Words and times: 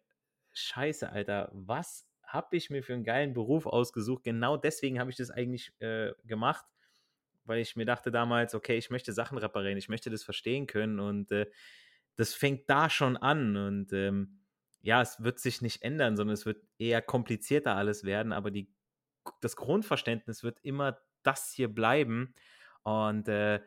scheiße, 0.53 1.11
Alter, 1.11 1.49
was 1.51 2.05
habe 2.21 2.57
ich 2.57 2.69
mir 2.69 2.83
für 2.83 2.93
einen 2.93 3.03
geilen 3.03 3.33
Beruf 3.33 3.65
ausgesucht? 3.65 4.23
Genau 4.23 4.55
deswegen 4.55 4.99
habe 4.99 5.09
ich 5.09 5.17
das 5.17 5.31
eigentlich 5.31 5.71
äh, 5.79 6.11
gemacht, 6.25 6.65
weil 7.45 7.57
ich 7.57 7.75
mir 7.75 7.85
dachte 7.85 8.11
damals, 8.11 8.53
okay, 8.53 8.77
ich 8.77 8.91
möchte 8.91 9.13
Sachen 9.13 9.39
reparieren, 9.39 9.79
ich 9.79 9.89
möchte 9.89 10.11
das 10.11 10.21
verstehen 10.21 10.67
können. 10.67 10.99
Und 10.99 11.31
äh, 11.31 11.47
das 12.19 12.33
fängt 12.33 12.69
da 12.69 12.89
schon 12.89 13.15
an 13.15 13.55
und 13.55 13.93
ähm, 13.93 14.41
ja, 14.81 15.01
es 15.01 15.23
wird 15.23 15.39
sich 15.39 15.61
nicht 15.61 15.83
ändern, 15.83 16.17
sondern 16.17 16.33
es 16.33 16.45
wird 16.45 16.61
eher 16.77 17.01
komplizierter 17.01 17.75
alles 17.75 18.03
werden, 18.03 18.33
aber 18.33 18.51
die, 18.51 18.69
das 19.39 19.55
Grundverständnis 19.55 20.43
wird 20.43 20.59
immer 20.61 20.99
das 21.23 21.53
hier 21.53 21.73
bleiben 21.73 22.35
und 22.83 23.29
äh, 23.29 23.61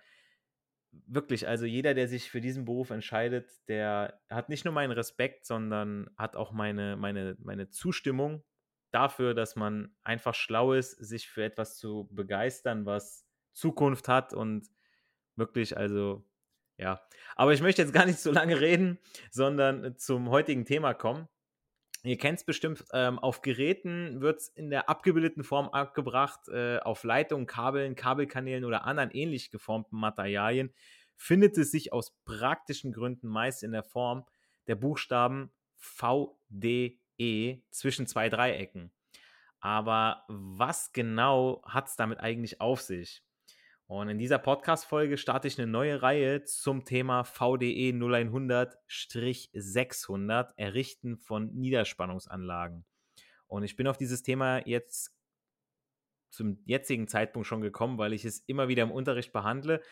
wirklich, 0.91 1.49
also 1.49 1.65
jeder, 1.65 1.95
der 1.95 2.09
sich 2.09 2.31
für 2.31 2.43
diesen 2.43 2.67
Beruf 2.67 2.91
entscheidet, 2.91 3.51
der 3.69 4.21
hat 4.29 4.51
nicht 4.51 4.67
nur 4.67 4.75
meinen 4.75 4.93
Respekt, 4.93 5.47
sondern 5.47 6.11
hat 6.19 6.37
auch 6.37 6.53
meine, 6.53 6.99
meine, 6.99 7.39
meine 7.41 7.71
Zustimmung 7.71 8.45
dafür, 8.91 9.33
dass 9.33 9.57
man 9.57 9.97
einfach 10.03 10.35
schlau 10.35 10.75
ist, 10.75 10.91
sich 10.91 11.31
für 11.31 11.43
etwas 11.43 11.79
zu 11.79 12.07
begeistern, 12.13 12.85
was 12.85 13.27
Zukunft 13.55 14.09
hat 14.09 14.35
und 14.35 14.69
wirklich, 15.37 15.79
also 15.79 16.27
ja, 16.79 17.01
aber 17.37 17.53
ich 17.53 17.63
möchte 17.63 17.83
jetzt 17.83 17.95
gar 17.95 18.07
nicht 18.07 18.19
so 18.19 18.33
lange 18.33 18.61
reden, 18.61 18.99
sondern 19.31 19.97
zum 19.99 20.31
heutigen 20.31 20.65
Thema 20.65 20.95
kommen. 20.95 21.29
Ihr 22.05 22.19
kennt 22.19 22.41
es 22.41 22.45
bestimmt, 22.45 22.85
ähm, 22.93 23.21
auf 23.21 23.43
Geräten 23.43 24.21
wird 24.21 24.41
es 24.41 24.49
in 24.49 24.71
der 24.71 24.89
abgebildeten 24.89 25.45
Form 25.45 25.69
abgebracht, 25.69 26.49
äh, 26.49 26.79
auf 26.79 27.05
Leitungen, 27.05 27.47
Kabeln, 27.47 27.95
Kabelkanälen 27.95 28.65
oder 28.65 28.85
anderen 28.85 29.13
ähnlich 29.13 29.53
geformten 29.53 29.99
Materialien 29.99 30.73
findet 31.23 31.57
es 31.57 31.71
sich 31.71 31.93
aus 31.93 32.17
praktischen 32.25 32.93
Gründen 32.93 33.29
meist 33.29 33.63
in 33.63 33.71
der 33.71 33.85
Form 33.85 34.25
der 34.67 34.75
Buchstaben 34.75 35.53
VDE 35.77 37.63
zwischen 37.71 38.09
zwei 38.09 38.29
Dreiecken. 38.29 38.91
Aber 39.61 40.25
was 40.27 40.93
genau 40.93 41.63
hat 41.65 41.87
es 41.87 41.95
damit 41.95 42.19
eigentlich 42.19 42.61
auf 42.61 42.81
sich? 42.81 43.23
Und 43.93 44.09
in 44.09 44.17
dieser 44.17 44.39
Podcast-Folge 44.39 45.19
starte 45.19 45.49
ich 45.49 45.59
eine 45.59 45.71
neue 45.71 46.01
Reihe 46.01 46.45
zum 46.45 46.87
Thema 46.87 47.25
VDE 47.25 47.91
0100-600, 47.91 50.55
Errichten 50.57 51.19
von 51.19 51.53
Niederspannungsanlagen. 51.53 52.87
Und 53.49 53.65
ich 53.65 53.77
bin 53.77 53.87
auf 53.87 53.99
dieses 53.99 54.23
Thema 54.23 54.67
jetzt 54.67 55.15
zum 56.31 56.63
jetzigen 56.65 57.07
Zeitpunkt 57.07 57.47
schon 57.47 57.61
gekommen, 57.61 57.99
weil 57.99 58.15
ich 58.15 58.25
es 58.25 58.39
immer 58.47 58.69
wieder 58.69 58.83
im 58.83 58.93
Unterricht 58.93 59.31
behandle 59.31 59.83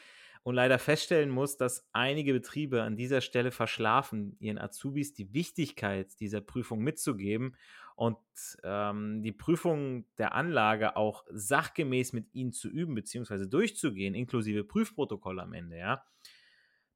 und 0.43 0.55
leider 0.55 0.79
feststellen 0.79 1.31
muss, 1.31 1.57
dass 1.57 1.89
einige 1.93 2.33
Betriebe 2.33 2.83
an 2.83 2.97
dieser 2.97 3.21
Stelle 3.21 3.51
verschlafen, 3.51 4.37
ihren 4.39 4.59
Azubis 4.59 5.13
die 5.13 5.33
Wichtigkeit 5.35 6.19
dieser 6.21 6.41
Prüfung 6.41 6.81
mitzugeben 6.81 7.57
und 7.95 8.17
ähm, 8.63 9.23
die 9.23 9.33
Prüfung 9.33 10.07
der 10.17 10.35
Anlage 10.35 10.97
auch 10.97 11.25
sachgemäß 11.31 12.15
mit 12.15 12.35
ihnen 12.35 12.53
zu 12.53 12.69
üben 12.69 12.95
bzw. 12.95 13.47
durchzugehen, 13.47 14.15
inklusive 14.15 14.65
Prüfprotokoll 14.65 15.41
am 15.41 15.53
Ende, 15.53 15.77
ja. 15.77 16.05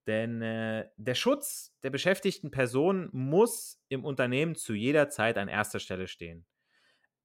Denn 0.07 0.43
äh, 0.43 0.89
der 0.97 1.15
Schutz 1.15 1.77
der 1.83 1.91
beschäftigten 1.91 2.51
Person 2.51 3.09
muss 3.13 3.83
im 3.89 4.05
Unternehmen 4.05 4.55
zu 4.55 4.75
jeder 4.75 5.09
Zeit 5.09 5.39
an 5.39 5.49
erster 5.49 5.81
Stelle 5.81 6.09
stehen. 6.09 6.47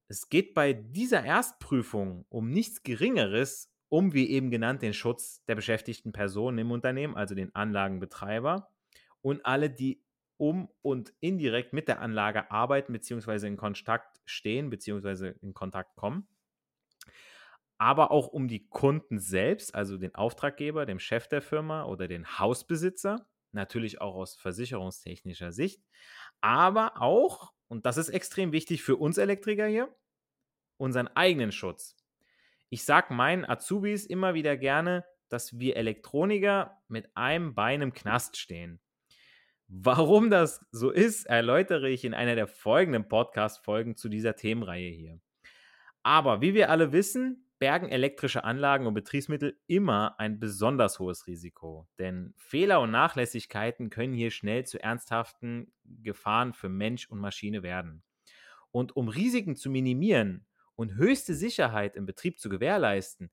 Es 0.08 0.30
geht 0.30 0.54
bei 0.54 0.74
dieser 0.74 1.24
Erstprüfung 1.24 2.26
um 2.30 2.50
nichts 2.50 2.84
Geringeres 2.84 3.69
um, 3.90 4.14
wie 4.14 4.30
eben 4.30 4.52
genannt, 4.52 4.82
den 4.82 4.94
Schutz 4.94 5.44
der 5.46 5.56
beschäftigten 5.56 6.12
Personen 6.12 6.58
im 6.60 6.72
Unternehmen, 6.72 7.16
also 7.16 7.36
den 7.36 7.54
Anlagenbetreiber 7.56 8.70
und 9.22 9.46
alle, 9.46 9.70
die 9.70 10.04
um 10.38 10.70
und 10.82 11.14
indirekt 11.20 11.74
mit 11.74 11.88
der 11.90 12.00
Anlage 12.00 12.50
arbeiten 12.50 12.94
bzw. 12.94 13.48
in 13.48 13.58
Kontakt 13.58 14.22
stehen 14.26 14.70
bzw. 14.70 15.34
in 15.42 15.54
Kontakt 15.54 15.96
kommen. 15.96 16.28
Aber 17.78 18.12
auch 18.12 18.28
um 18.28 18.48
die 18.48 18.68
Kunden 18.68 19.20
selbst, 19.20 19.74
also 19.74 19.98
den 19.98 20.16
Auftraggeber, 20.16 20.86
dem 20.86 21.00
Chef 21.00 21.28
der 21.28 21.42
Firma 21.42 21.86
oder 21.86 22.08
den 22.08 22.40
Hausbesitzer, 22.40 23.28
natürlich 23.52 24.02
auch 24.02 24.16
aus 24.16 24.36
versicherungstechnischer 24.36 25.52
Sicht, 25.52 25.82
aber 26.42 27.02
auch, 27.02 27.54
und 27.68 27.86
das 27.86 27.98
ist 27.98 28.10
extrem 28.10 28.52
wichtig 28.52 28.84
für 28.84 28.98
uns 28.98 29.18
Elektriker 29.18 29.68
hier, 29.68 29.94
unseren 30.78 31.08
eigenen 31.10 31.52
Schutz. 31.52 31.99
Ich 32.70 32.84
sage 32.84 33.14
meinen 33.14 33.46
Azubis 33.46 34.06
immer 34.06 34.36
wieder 34.36 34.56
gerne, 34.56 35.04
dass 35.28 35.58
wir 35.60 35.76
Elektroniker 35.76 36.78
mit 36.88 37.10
einem 37.16 37.56
Bein 37.56 37.82
im 37.82 37.94
Knast 37.94 38.38
stehen. 38.38 38.80
Warum 39.68 40.30
das 40.30 40.66
so 40.72 40.90
ist, 40.90 41.26
erläutere 41.26 41.90
ich 41.90 42.04
in 42.04 42.14
einer 42.14 42.36
der 42.36 42.48
folgenden 42.48 43.08
Podcast-Folgen 43.08 43.96
zu 43.96 44.10
dieser 44.10 44.36
Themenreihe 44.36 44.90
hier. 44.90 45.20
Aber 46.02 46.42
wie 46.42 46.54
wir 46.54 46.70
alle 46.70 46.92
wissen, 46.92 47.46
bergen 47.60 47.90
elektrische 47.90 48.44
Anlagen 48.44 48.88
und 48.88 48.94
Betriebsmittel 48.94 49.60
immer 49.68 50.20
ein 50.20 50.40
besonders 50.40 50.98
hohes 50.98 51.28
Risiko. 51.28 51.88
Denn 52.00 52.34
Fehler 52.38 52.82
und 52.82 52.92
Nachlässigkeiten 52.92 53.90
können 53.90 54.14
hier 54.14 54.32
schnell 54.32 54.66
zu 54.66 54.82
ernsthaften 54.82 55.72
Gefahren 55.84 56.54
für 56.54 56.70
Mensch 56.70 57.08
und 57.10 57.20
Maschine 57.20 57.62
werden. 57.62 58.02
Und 58.72 58.96
um 58.96 59.08
Risiken 59.08 59.56
zu 59.56 59.70
minimieren 59.70 60.46
und 60.80 60.96
höchste 60.96 61.34
Sicherheit 61.34 61.98
im 61.98 62.06
Betrieb 62.06 62.40
zu 62.40 62.48
gewährleisten, 62.48 63.30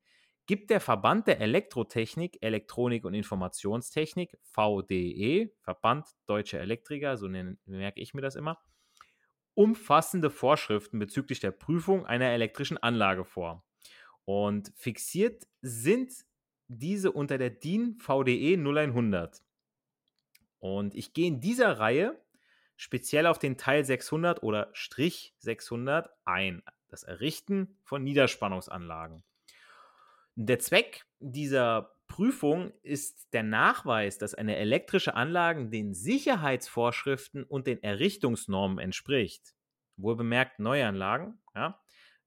gibt 0.47 0.69
der 0.69 0.81
Verband 0.81 1.29
der 1.29 1.41
Elektrotechnik, 1.41 2.39
Elektronik 2.41 3.05
und 3.05 3.15
Informationstechnik, 3.15 4.37
VDE, 4.43 5.53
Verband 5.61 6.09
Deutscher 6.27 6.59
Elektriker, 6.59 7.17
so 7.17 7.29
merke 7.29 8.01
ich 8.01 8.15
mir 8.15 8.21
das 8.21 8.35
immer, 8.35 8.59
umfassende 9.55 10.29
Vorschriften 10.29 10.99
bezüglich 10.99 11.39
der 11.39 11.53
Prüfung 11.53 12.05
einer 12.05 12.31
elektrischen 12.31 12.79
Anlage 12.79 13.25
vor. 13.25 13.65
Und 14.25 14.73
fixiert 14.75 15.47
sind 15.63 16.13
diese 16.67 17.13
unter 17.13 17.39
der 17.39 17.51
DIN 17.51 17.97
VDE 18.01 18.55
0100. 18.57 19.41
Und 20.59 20.97
ich 20.97 21.13
gehe 21.13 21.29
in 21.29 21.41
dieser 21.41 21.79
Reihe 21.79 22.21
speziell 22.75 23.27
auf 23.27 23.39
den 23.39 23.57
Teil 23.57 23.85
600 23.85 24.43
oder 24.43 24.69
Strich 24.73 25.33
600 25.39 26.11
ein, 26.25 26.65
das 26.89 27.03
Errichten 27.03 27.79
von 27.83 28.03
Niederspannungsanlagen. 28.05 29.23
Der 30.35 30.59
Zweck 30.59 31.07
dieser 31.19 31.97
Prüfung 32.09 32.73
ist 32.83 33.33
der 33.33 33.43
Nachweis, 33.43 34.19
dass 34.19 34.35
eine 34.35 34.57
elektrische 34.57 35.15
Anlage 35.15 35.69
den 35.69 35.95
Sicherheitsvorschriften 35.95 37.45
und 37.45 37.67
den 37.67 37.83
Errichtungsnormen 37.83 38.79
entspricht. 38.79 39.55
Wohl 39.97 40.17
bemerkt 40.17 40.59
Neuanlagen. 40.59 41.39
Ja. 41.55 41.81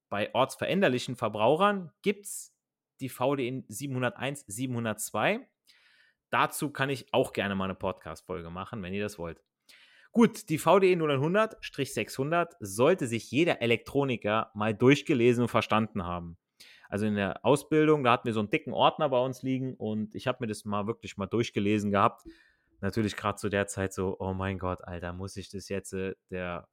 Bei 0.09 0.33
ortsveränderlichen 0.33 1.15
Verbrauchern 1.15 1.91
gibt 2.01 2.25
es 2.25 2.55
die 2.99 3.09
VDE 3.09 3.63
701, 3.67 4.45
702. 4.47 5.47
Dazu 6.31 6.71
kann 6.71 6.89
ich 6.89 7.13
auch 7.13 7.31
gerne 7.33 7.55
mal 7.55 7.65
eine 7.65 7.75
Podcast-Folge 7.75 8.49
machen, 8.49 8.83
wenn 8.83 8.93
ihr 8.93 9.03
das 9.03 9.17
wollt. 9.17 9.41
Gut, 10.19 10.49
die 10.49 10.57
VDE 10.57 10.95
0100-600 10.95 12.49
sollte 12.59 13.07
sich 13.07 13.31
jeder 13.31 13.61
Elektroniker 13.61 14.51
mal 14.53 14.73
durchgelesen 14.73 15.43
und 15.43 15.47
verstanden 15.47 16.03
haben. 16.03 16.37
Also 16.89 17.05
in 17.05 17.15
der 17.15 17.45
Ausbildung, 17.45 18.03
da 18.03 18.11
hatten 18.11 18.25
wir 18.25 18.33
so 18.33 18.41
einen 18.41 18.49
dicken 18.49 18.73
Ordner 18.73 19.07
bei 19.07 19.23
uns 19.23 19.43
liegen 19.43 19.75
und 19.75 20.15
ich 20.15 20.27
habe 20.27 20.39
mir 20.41 20.47
das 20.47 20.65
mal 20.65 20.87
wirklich 20.87 21.15
mal 21.15 21.27
durchgelesen 21.27 21.89
gehabt. 21.89 22.23
Natürlich 22.81 23.15
gerade 23.15 23.37
zu 23.37 23.47
der 23.47 23.67
Zeit 23.67 23.93
so, 23.93 24.17
oh 24.19 24.33
mein 24.33 24.59
Gott, 24.59 24.83
Alter, 24.83 25.13
muss 25.13 25.37
ich 25.37 25.47
das 25.47 25.69
jetzt? 25.69 25.93
Äh, 25.93 26.15
der 26.29 26.67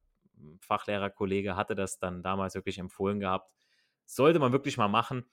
Fachlehrerkollege 0.59 1.55
hatte 1.55 1.73
das 1.73 1.99
dann 1.99 2.23
damals 2.23 2.53
wirklich 2.53 2.79
empfohlen 2.79 3.21
gehabt. 3.21 3.49
Sollte 4.05 4.39
man 4.39 4.51
wirklich 4.51 4.77
mal 4.77 4.89
machen. 4.89 5.23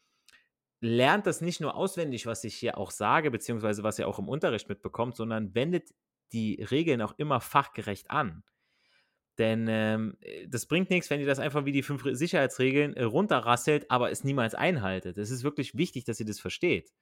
Lernt 0.78 1.26
das 1.26 1.40
nicht 1.40 1.60
nur 1.60 1.74
auswendig, 1.74 2.26
was 2.26 2.44
ich 2.44 2.54
hier 2.54 2.78
auch 2.78 2.92
sage, 2.92 3.32
beziehungsweise 3.32 3.82
was 3.82 3.98
ihr 3.98 4.06
auch 4.06 4.20
im 4.20 4.28
Unterricht 4.28 4.68
mitbekommt, 4.68 5.16
sondern 5.16 5.52
wendet 5.56 5.90
die 6.32 6.62
Regeln 6.62 7.02
auch 7.02 7.14
immer 7.18 7.40
fachgerecht 7.40 8.10
an. 8.10 8.42
Denn 9.38 9.66
ähm, 9.68 10.16
äh, 10.20 10.46
das 10.48 10.66
bringt 10.66 10.90
nichts, 10.90 11.10
wenn 11.10 11.20
ihr 11.20 11.26
das 11.26 11.38
einfach 11.38 11.64
wie 11.64 11.72
die 11.72 11.82
fünf 11.82 12.04
Sicherheitsregeln 12.04 12.94
äh, 12.94 13.04
runterrasselt, 13.04 13.90
aber 13.90 14.10
es 14.10 14.24
niemals 14.24 14.54
einhaltet. 14.54 15.18
Es 15.18 15.30
ist 15.30 15.44
wirklich 15.44 15.76
wichtig, 15.76 16.04
dass 16.04 16.20
ihr 16.20 16.26
das 16.26 16.40
versteht. 16.40 16.92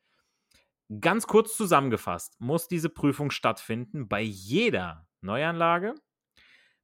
Ganz 1.00 1.26
kurz 1.26 1.56
zusammengefasst 1.56 2.36
muss 2.38 2.68
diese 2.68 2.88
Prüfung 2.88 3.30
stattfinden 3.30 4.08
bei 4.08 4.20
jeder 4.20 5.06
Neuanlage, 5.20 5.94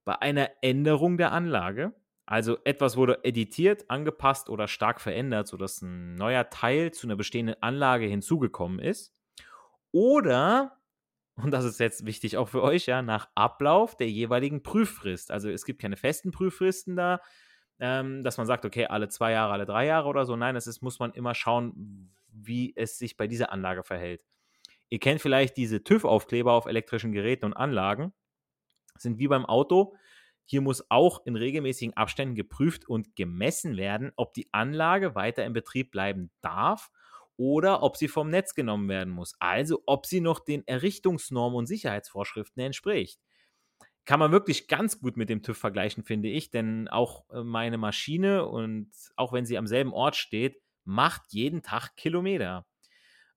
bei 0.04 0.20
einer 0.20 0.50
Änderung 0.62 1.18
der 1.18 1.32
Anlage, 1.32 1.94
also 2.24 2.58
etwas 2.64 2.96
wurde 2.96 3.24
editiert, 3.24 3.90
angepasst 3.90 4.48
oder 4.50 4.68
stark 4.68 5.00
verändert, 5.00 5.48
sodass 5.48 5.82
ein 5.82 6.14
neuer 6.14 6.48
Teil 6.50 6.92
zu 6.92 7.06
einer 7.06 7.16
bestehenden 7.16 7.56
Anlage 7.62 8.06
hinzugekommen 8.06 8.78
ist, 8.78 9.14
oder 9.92 10.77
und 11.42 11.52
das 11.52 11.64
ist 11.64 11.78
jetzt 11.78 12.04
wichtig 12.04 12.36
auch 12.36 12.48
für 12.48 12.62
euch, 12.62 12.86
ja, 12.86 13.00
nach 13.00 13.28
Ablauf 13.34 13.96
der 13.96 14.10
jeweiligen 14.10 14.62
Prüffrist. 14.62 15.30
Also 15.30 15.48
es 15.48 15.64
gibt 15.64 15.80
keine 15.80 15.96
festen 15.96 16.32
Prüffristen 16.32 16.96
da, 16.96 17.20
ähm, 17.78 18.24
dass 18.24 18.38
man 18.38 18.46
sagt, 18.46 18.64
okay, 18.64 18.86
alle 18.86 19.08
zwei 19.08 19.32
Jahre, 19.32 19.52
alle 19.52 19.66
drei 19.66 19.86
Jahre 19.86 20.08
oder 20.08 20.26
so. 20.26 20.34
Nein, 20.34 20.56
es 20.56 20.66
ist, 20.66 20.82
muss 20.82 20.98
man 20.98 21.12
immer 21.12 21.34
schauen, 21.34 22.10
wie 22.28 22.72
es 22.76 22.98
sich 22.98 23.16
bei 23.16 23.28
dieser 23.28 23.52
Anlage 23.52 23.84
verhält. 23.84 24.22
Ihr 24.90 24.98
kennt 24.98 25.20
vielleicht 25.20 25.56
diese 25.56 25.84
TÜV-Aufkleber 25.84 26.52
auf 26.52 26.66
elektrischen 26.66 27.12
Geräten 27.12 27.44
und 27.44 27.52
Anlagen. 27.54 28.12
Sind 28.96 29.18
wie 29.18 29.28
beim 29.28 29.46
Auto. 29.46 29.94
Hier 30.44 30.60
muss 30.60 30.90
auch 30.90 31.24
in 31.24 31.36
regelmäßigen 31.36 31.96
Abständen 31.96 32.34
geprüft 32.34 32.88
und 32.88 33.14
gemessen 33.14 33.76
werden, 33.76 34.12
ob 34.16 34.32
die 34.34 34.48
Anlage 34.52 35.14
weiter 35.14 35.44
in 35.44 35.52
Betrieb 35.52 35.92
bleiben 35.92 36.30
darf 36.40 36.90
oder 37.38 37.82
ob 37.82 37.96
sie 37.96 38.08
vom 38.08 38.28
Netz 38.28 38.54
genommen 38.54 38.88
werden 38.88 39.14
muss. 39.14 39.34
Also 39.38 39.82
ob 39.86 40.04
sie 40.04 40.20
noch 40.20 40.40
den 40.40 40.66
Errichtungsnormen 40.66 41.56
und 41.56 41.66
Sicherheitsvorschriften 41.66 42.62
entspricht. 42.62 43.20
Kann 44.04 44.18
man 44.18 44.32
wirklich 44.32 44.68
ganz 44.68 45.00
gut 45.00 45.16
mit 45.16 45.28
dem 45.30 45.42
TÜV 45.42 45.56
vergleichen, 45.56 46.02
finde 46.02 46.28
ich, 46.28 46.50
denn 46.50 46.88
auch 46.88 47.24
äh, 47.30 47.42
meine 47.42 47.78
Maschine 47.78 48.46
und 48.46 48.90
auch 49.16 49.32
wenn 49.32 49.46
sie 49.46 49.56
am 49.56 49.66
selben 49.66 49.92
Ort 49.92 50.16
steht, 50.16 50.60
macht 50.84 51.22
jeden 51.32 51.62
Tag 51.62 51.94
Kilometer. 51.96 52.66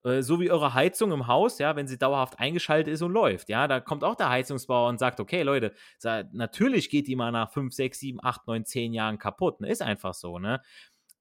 Äh, 0.03 0.23
so 0.23 0.39
wie 0.39 0.49
eure 0.49 0.73
Heizung 0.73 1.11
im 1.11 1.27
Haus, 1.27 1.59
ja, 1.59 1.75
wenn 1.75 1.87
sie 1.87 1.97
dauerhaft 1.97 2.39
eingeschaltet 2.39 2.93
ist 2.93 3.01
und 3.01 3.11
läuft, 3.11 3.49
ja, 3.49 3.67
da 3.67 3.79
kommt 3.79 4.03
auch 4.03 4.15
der 4.15 4.29
Heizungsbauer 4.29 4.89
und 4.89 4.97
sagt, 4.97 5.19
okay, 5.19 5.43
Leute, 5.43 5.73
natürlich 6.31 6.89
geht 6.89 7.07
die 7.07 7.15
mal 7.15 7.31
nach 7.31 7.51
5, 7.51 7.73
6, 7.73 7.99
7, 7.99 8.19
8, 8.23 8.47
9, 8.47 8.65
10 8.65 8.93
Jahren 8.93 9.19
kaputt, 9.19 9.61
ne? 9.61 9.69
ist 9.69 9.81
einfach 9.81 10.13
so, 10.13 10.39
ne? 10.39 10.61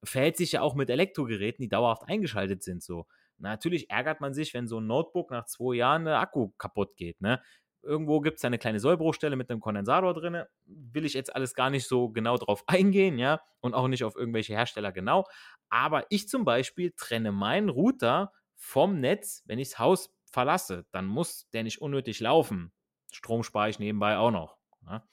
Verhält 0.05 0.37
sich 0.37 0.53
ja 0.53 0.63
auch 0.63 0.75
mit 0.75 0.91
Elektrogeräten, 0.91 1.63
die 1.63 1.69
dauerhaft 1.69 2.09
eingeschaltet 2.09 2.63
sind, 2.63 2.83
so. 2.83 3.07
Natürlich 3.39 3.89
ärgert 3.89 4.21
man 4.21 4.35
sich, 4.35 4.53
wenn 4.53 4.69
so 4.69 4.81
ein 4.81 4.87
Notebook 4.87 5.31
nach 5.31 5.47
zwei 5.47 5.77
Jahren 5.77 6.05
der 6.05 6.21
Akku 6.21 6.51
kaputt 6.59 6.97
geht, 6.97 7.21
ne? 7.21 7.41
Irgendwo 7.83 8.21
gibt 8.21 8.37
es 8.37 8.45
eine 8.45 8.59
kleine 8.59 8.79
Sollbruchstelle 8.79 9.37
mit 9.37 9.51
einem 9.51 9.61
Kondensator 9.61 10.13
drin. 10.13 10.45
Will 10.67 11.07
ich 11.07 11.15
jetzt 11.15 11.35
alles 11.35 11.55
gar 11.55 11.71
nicht 11.71 11.89
so 11.89 12.11
genau 12.11 12.37
drauf 12.37 12.63
eingehen, 12.67 13.19
ja, 13.19 13.41
und 13.61 13.73
auch 13.73 13.89
nicht 13.89 14.05
auf 14.05 14.17
irgendwelche 14.17 14.53
Hersteller 14.53 14.93
genau. 14.93 15.27
Aber 15.71 16.05
ich 16.11 16.29
zum 16.29 16.45
Beispiel 16.45 16.93
trenne 16.95 17.33
meinen 17.33 17.71
Router 17.71 18.33
vom 18.57 19.01
Netz, 19.01 19.43
wenn 19.47 19.59
ich 19.59 19.71
das 19.71 19.79
Haus 19.79 20.15
verlasse. 20.31 20.85
Dann 20.93 21.07
muss 21.07 21.49
der 21.51 21.63
nicht 21.63 21.81
unnötig 21.81 22.21
laufen. 22.21 22.73
Strom 23.11 23.43
spare 23.43 23.71
ich 23.71 23.79
nebenbei 23.79 24.19
auch 24.19 24.31
noch. 24.31 24.59
Ja. 24.87 25.09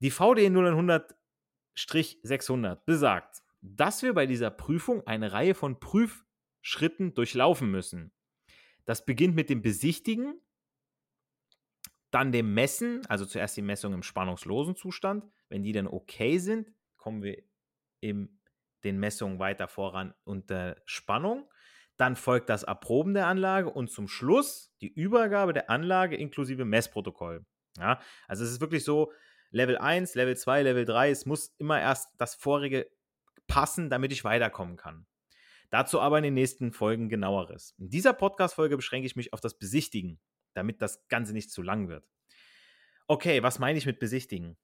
Die 0.00 0.10
VDE 0.10 0.48
0100-600 0.48 2.76
besagt, 2.84 3.42
dass 3.74 4.02
wir 4.02 4.14
bei 4.14 4.26
dieser 4.26 4.50
Prüfung 4.50 5.06
eine 5.06 5.32
Reihe 5.32 5.54
von 5.54 5.80
Prüfschritten 5.80 7.14
durchlaufen 7.14 7.70
müssen. 7.70 8.12
Das 8.84 9.04
beginnt 9.04 9.34
mit 9.34 9.50
dem 9.50 9.62
Besichtigen, 9.62 10.40
dann 12.10 12.32
dem 12.32 12.54
Messen, 12.54 13.04
also 13.06 13.26
zuerst 13.26 13.56
die 13.56 13.62
Messung 13.62 13.92
im 13.92 14.02
spannungslosen 14.02 14.76
Zustand. 14.76 15.24
Wenn 15.48 15.62
die 15.62 15.72
dann 15.72 15.86
okay 15.86 16.38
sind, 16.38 16.72
kommen 16.96 17.22
wir 17.22 17.42
in 18.00 18.40
den 18.84 18.98
Messungen 18.98 19.38
weiter 19.38 19.68
voran 19.68 20.14
unter 20.24 20.76
Spannung. 20.84 21.50
Dann 21.96 22.14
folgt 22.14 22.48
das 22.48 22.62
Erproben 22.62 23.14
der 23.14 23.26
Anlage 23.26 23.70
und 23.70 23.90
zum 23.90 24.06
Schluss 24.06 24.72
die 24.80 24.92
Übergabe 24.92 25.52
der 25.52 25.70
Anlage 25.70 26.16
inklusive 26.16 26.64
Messprotokoll. 26.64 27.44
Ja, 27.78 28.00
also 28.28 28.44
es 28.44 28.52
ist 28.52 28.60
wirklich 28.60 28.84
so, 28.84 29.12
Level 29.50 29.78
1, 29.78 30.14
Level 30.14 30.36
2, 30.36 30.62
Level 30.62 30.84
3, 30.84 31.10
es 31.10 31.26
muss 31.26 31.54
immer 31.58 31.80
erst 31.80 32.10
das 32.18 32.34
vorige 32.34 32.90
passen, 33.46 33.90
damit 33.90 34.12
ich 34.12 34.24
weiterkommen 34.24 34.76
kann. 34.76 35.06
Dazu 35.70 36.00
aber 36.00 36.18
in 36.18 36.24
den 36.24 36.34
nächsten 36.34 36.72
Folgen 36.72 37.08
genaueres. 37.08 37.74
In 37.78 37.90
dieser 37.90 38.12
Podcast-Folge 38.12 38.76
beschränke 38.76 39.06
ich 39.06 39.16
mich 39.16 39.32
auf 39.32 39.40
das 39.40 39.58
Besichtigen, 39.58 40.20
damit 40.54 40.80
das 40.80 41.08
Ganze 41.08 41.32
nicht 41.32 41.50
zu 41.50 41.62
lang 41.62 41.88
wird. 41.88 42.08
Okay, 43.08 43.42
was 43.42 43.58
meine 43.58 43.78
ich 43.78 43.86
mit 43.86 43.98
Besichtigen? 43.98 44.56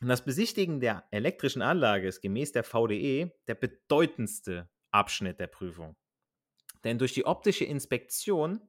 Das 0.00 0.24
Besichtigen 0.24 0.80
der 0.80 1.06
elektrischen 1.12 1.62
Anlage 1.62 2.08
ist 2.08 2.20
gemäß 2.20 2.52
der 2.52 2.64
VDE 2.64 3.32
der 3.46 3.54
bedeutendste 3.54 4.68
Abschnitt 4.90 5.38
der 5.38 5.46
Prüfung. 5.46 5.96
Denn 6.82 6.98
durch 6.98 7.12
die 7.12 7.26
optische 7.26 7.64
Inspektion, 7.64 8.60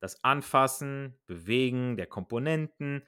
das 0.00 0.24
Anfassen, 0.24 1.18
Bewegen 1.26 1.96
der 1.96 2.06
Komponenten, 2.06 3.06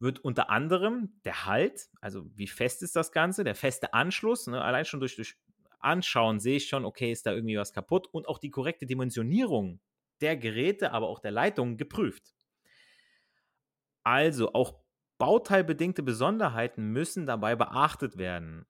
wird 0.00 0.18
unter 0.18 0.50
anderem 0.50 1.20
der 1.24 1.46
Halt, 1.46 1.88
also 2.00 2.24
wie 2.34 2.48
fest 2.48 2.82
ist 2.82 2.96
das 2.96 3.12
Ganze, 3.12 3.44
der 3.44 3.54
feste 3.54 3.94
Anschluss, 3.94 4.46
ne, 4.46 4.62
allein 4.62 4.84
schon 4.84 5.00
durch, 5.00 5.14
durch 5.14 5.36
Anschauen 5.78 6.40
sehe 6.40 6.56
ich 6.56 6.68
schon, 6.68 6.84
okay, 6.84 7.12
ist 7.12 7.26
da 7.26 7.32
irgendwie 7.32 7.56
was 7.56 7.72
kaputt 7.72 8.06
und 8.06 8.28
auch 8.28 8.38
die 8.38 8.50
korrekte 8.50 8.86
Dimensionierung 8.86 9.80
der 10.20 10.36
Geräte, 10.36 10.92
aber 10.92 11.08
auch 11.08 11.20
der 11.20 11.30
Leitungen 11.30 11.76
geprüft. 11.76 12.34
Also 14.02 14.52
auch 14.52 14.80
bauteilbedingte 15.18 16.02
Besonderheiten 16.02 16.92
müssen 16.92 17.26
dabei 17.26 17.56
beachtet 17.56 18.16
werden. 18.16 18.66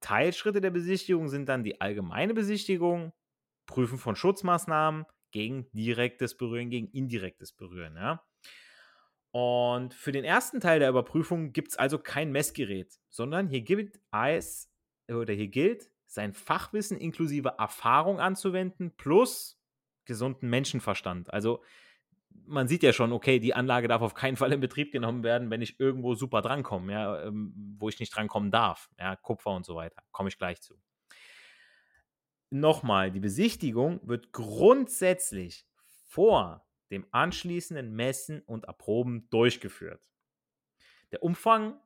Teilschritte 0.00 0.60
der 0.60 0.70
Besichtigung 0.70 1.28
sind 1.28 1.48
dann 1.48 1.64
die 1.64 1.80
allgemeine 1.80 2.34
Besichtigung, 2.34 3.12
Prüfen 3.66 3.98
von 3.98 4.16
Schutzmaßnahmen 4.16 5.04
gegen 5.30 5.70
direktes 5.72 6.36
Berühren, 6.36 6.70
gegen 6.70 6.88
indirektes 6.88 7.52
Berühren. 7.52 7.96
Ja? 7.96 8.24
Und 9.30 9.94
für 9.94 10.12
den 10.12 10.24
ersten 10.24 10.60
Teil 10.60 10.80
der 10.80 10.88
Überprüfung 10.88 11.52
gibt 11.52 11.72
es 11.72 11.76
also 11.76 11.98
kein 11.98 12.32
Messgerät, 12.32 12.98
sondern 13.08 13.48
hier 13.48 13.60
gilt 13.60 14.00
als, 14.10 14.72
oder 15.08 15.34
hier 15.34 15.48
gilt, 15.48 15.90
sein 16.06 16.32
Fachwissen 16.32 16.96
inklusive 16.98 17.54
Erfahrung 17.58 18.20
anzuwenden 18.20 18.96
plus 18.96 19.60
gesunden 20.06 20.48
Menschenverstand. 20.48 21.32
Also 21.32 21.62
man 22.46 22.66
sieht 22.66 22.82
ja 22.82 22.92
schon, 22.92 23.12
okay, 23.12 23.38
die 23.38 23.54
Anlage 23.54 23.88
darf 23.88 24.00
auf 24.00 24.14
keinen 24.14 24.36
Fall 24.36 24.52
in 24.52 24.60
Betrieb 24.60 24.90
genommen 24.90 25.22
werden, 25.22 25.50
wenn 25.50 25.60
ich 25.60 25.78
irgendwo 25.78 26.14
super 26.14 26.40
drankomme, 26.40 26.92
ja, 26.92 27.22
ähm, 27.24 27.52
wo 27.78 27.88
ich 27.90 28.00
nicht 28.00 28.14
drankommen 28.14 28.50
darf. 28.50 28.88
Ja, 28.98 29.16
Kupfer 29.16 29.50
und 29.50 29.66
so 29.66 29.74
weiter. 29.74 30.02
Komme 30.12 30.30
ich 30.30 30.38
gleich 30.38 30.60
zu. 30.62 30.80
Nochmal, 32.50 33.10
die 33.10 33.20
Besichtigung 33.20 34.00
wird 34.02 34.32
grundsätzlich 34.32 35.66
vor 36.06 36.66
dem 36.90 37.06
anschließenden 37.10 37.92
Messen 37.92 38.40
und 38.40 38.64
Erproben 38.64 39.28
durchgeführt. 39.30 40.02
Der 41.12 41.22
Umfang, 41.22 41.80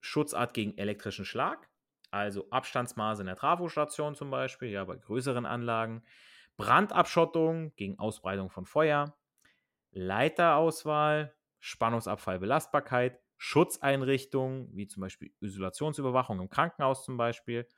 Schutzart 0.00 0.54
gegen 0.54 0.76
elektrischen 0.78 1.24
Schlag, 1.24 1.68
also 2.10 2.48
Abstandsmaße 2.50 3.22
in 3.22 3.26
der 3.26 3.36
Trafostation 3.36 4.14
zum 4.14 4.30
Beispiel, 4.30 4.70
ja, 4.70 4.84
bei 4.84 4.96
größeren 4.96 5.46
Anlagen, 5.46 6.02
Brandabschottung 6.56 7.74
gegen 7.76 7.98
Ausbreitung 7.98 8.50
von 8.50 8.64
Feuer, 8.64 9.16
Leiterauswahl, 9.90 11.34
Spannungsabfall, 11.58 12.38
Belastbarkeit, 12.38 13.20
Schutzeinrichtungen, 13.38 14.68
wie 14.74 14.86
zum 14.86 15.02
Beispiel 15.02 15.32
Isolationsüberwachung 15.40 16.40
im 16.40 16.48
Krankenhaus 16.48 17.04
zum 17.04 17.16
Beispiel, 17.16 17.68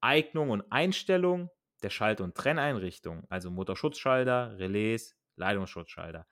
Eignung 0.00 0.50
und 0.50 0.70
Einstellung 0.70 1.50
der 1.82 1.90
Schalt- 1.90 2.20
und 2.20 2.34
Trenneinrichtung, 2.34 3.24
also 3.28 3.50
Motorschutzschalter, 3.50 4.58
Relais, 4.58 5.16
Leitungsschutzschalter. 5.36 6.26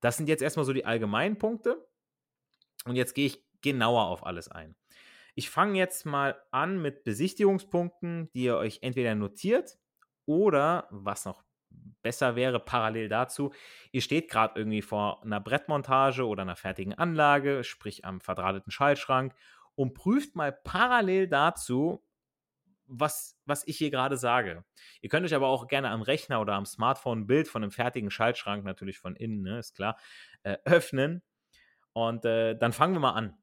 Das 0.00 0.16
sind 0.16 0.28
jetzt 0.28 0.42
erstmal 0.42 0.66
so 0.66 0.72
die 0.72 0.84
allgemeinen 0.84 1.38
Punkte. 1.38 1.86
Und 2.84 2.96
jetzt 2.96 3.14
gehe 3.14 3.26
ich 3.26 3.44
genauer 3.60 4.06
auf 4.06 4.26
alles 4.26 4.48
ein. 4.48 4.74
Ich 5.34 5.48
fange 5.48 5.78
jetzt 5.78 6.04
mal 6.04 6.42
an 6.50 6.82
mit 6.82 7.04
Besichtigungspunkten, 7.04 8.30
die 8.32 8.44
ihr 8.44 8.56
euch 8.56 8.80
entweder 8.82 9.14
notiert 9.14 9.78
oder, 10.26 10.88
was 10.90 11.24
noch 11.24 11.42
besser 12.02 12.36
wäre, 12.36 12.60
parallel 12.60 13.08
dazu, 13.08 13.52
ihr 13.92 14.02
steht 14.02 14.30
gerade 14.30 14.58
irgendwie 14.58 14.82
vor 14.82 15.22
einer 15.22 15.40
Brettmontage 15.40 16.26
oder 16.26 16.42
einer 16.42 16.56
fertigen 16.56 16.94
Anlage, 16.94 17.64
sprich 17.64 18.04
am 18.04 18.20
verdrahteten 18.20 18.70
Schaltschrank 18.70 19.34
und 19.74 19.94
prüft 19.94 20.36
mal 20.36 20.52
parallel 20.52 21.28
dazu, 21.28 22.04
was, 22.86 23.38
was 23.46 23.66
ich 23.66 23.78
hier 23.78 23.90
gerade 23.90 24.16
sage. 24.16 24.64
Ihr 25.00 25.08
könnt 25.08 25.24
euch 25.24 25.34
aber 25.34 25.48
auch 25.48 25.68
gerne 25.68 25.90
am 25.90 26.02
Rechner 26.02 26.40
oder 26.40 26.54
am 26.54 26.66
Smartphone 26.66 27.20
ein 27.20 27.26
Bild 27.26 27.48
von 27.48 27.62
einem 27.62 27.72
fertigen 27.72 28.10
Schaltschrank, 28.10 28.64
natürlich 28.64 28.98
von 28.98 29.16
innen, 29.16 29.42
ne, 29.42 29.58
ist 29.58 29.74
klar, 29.74 29.98
äh, 30.42 30.58
öffnen. 30.64 31.22
Und 31.92 32.24
äh, 32.24 32.56
dann 32.56 32.72
fangen 32.72 32.94
wir 32.94 33.00
mal 33.00 33.12
an. 33.12 33.36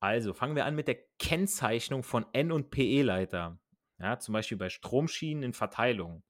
Also 0.00 0.34
fangen 0.34 0.54
wir 0.54 0.66
an 0.66 0.74
mit 0.74 0.88
der 0.88 0.98
Kennzeichnung 1.18 2.02
von 2.02 2.26
N- 2.32 2.52
und 2.52 2.70
PE-Leiter. 2.70 3.58
Ja, 3.98 4.18
zum 4.18 4.34
Beispiel 4.34 4.58
bei 4.58 4.68
Stromschienen 4.68 5.42
in 5.42 5.52
Verteilung. 5.52 6.24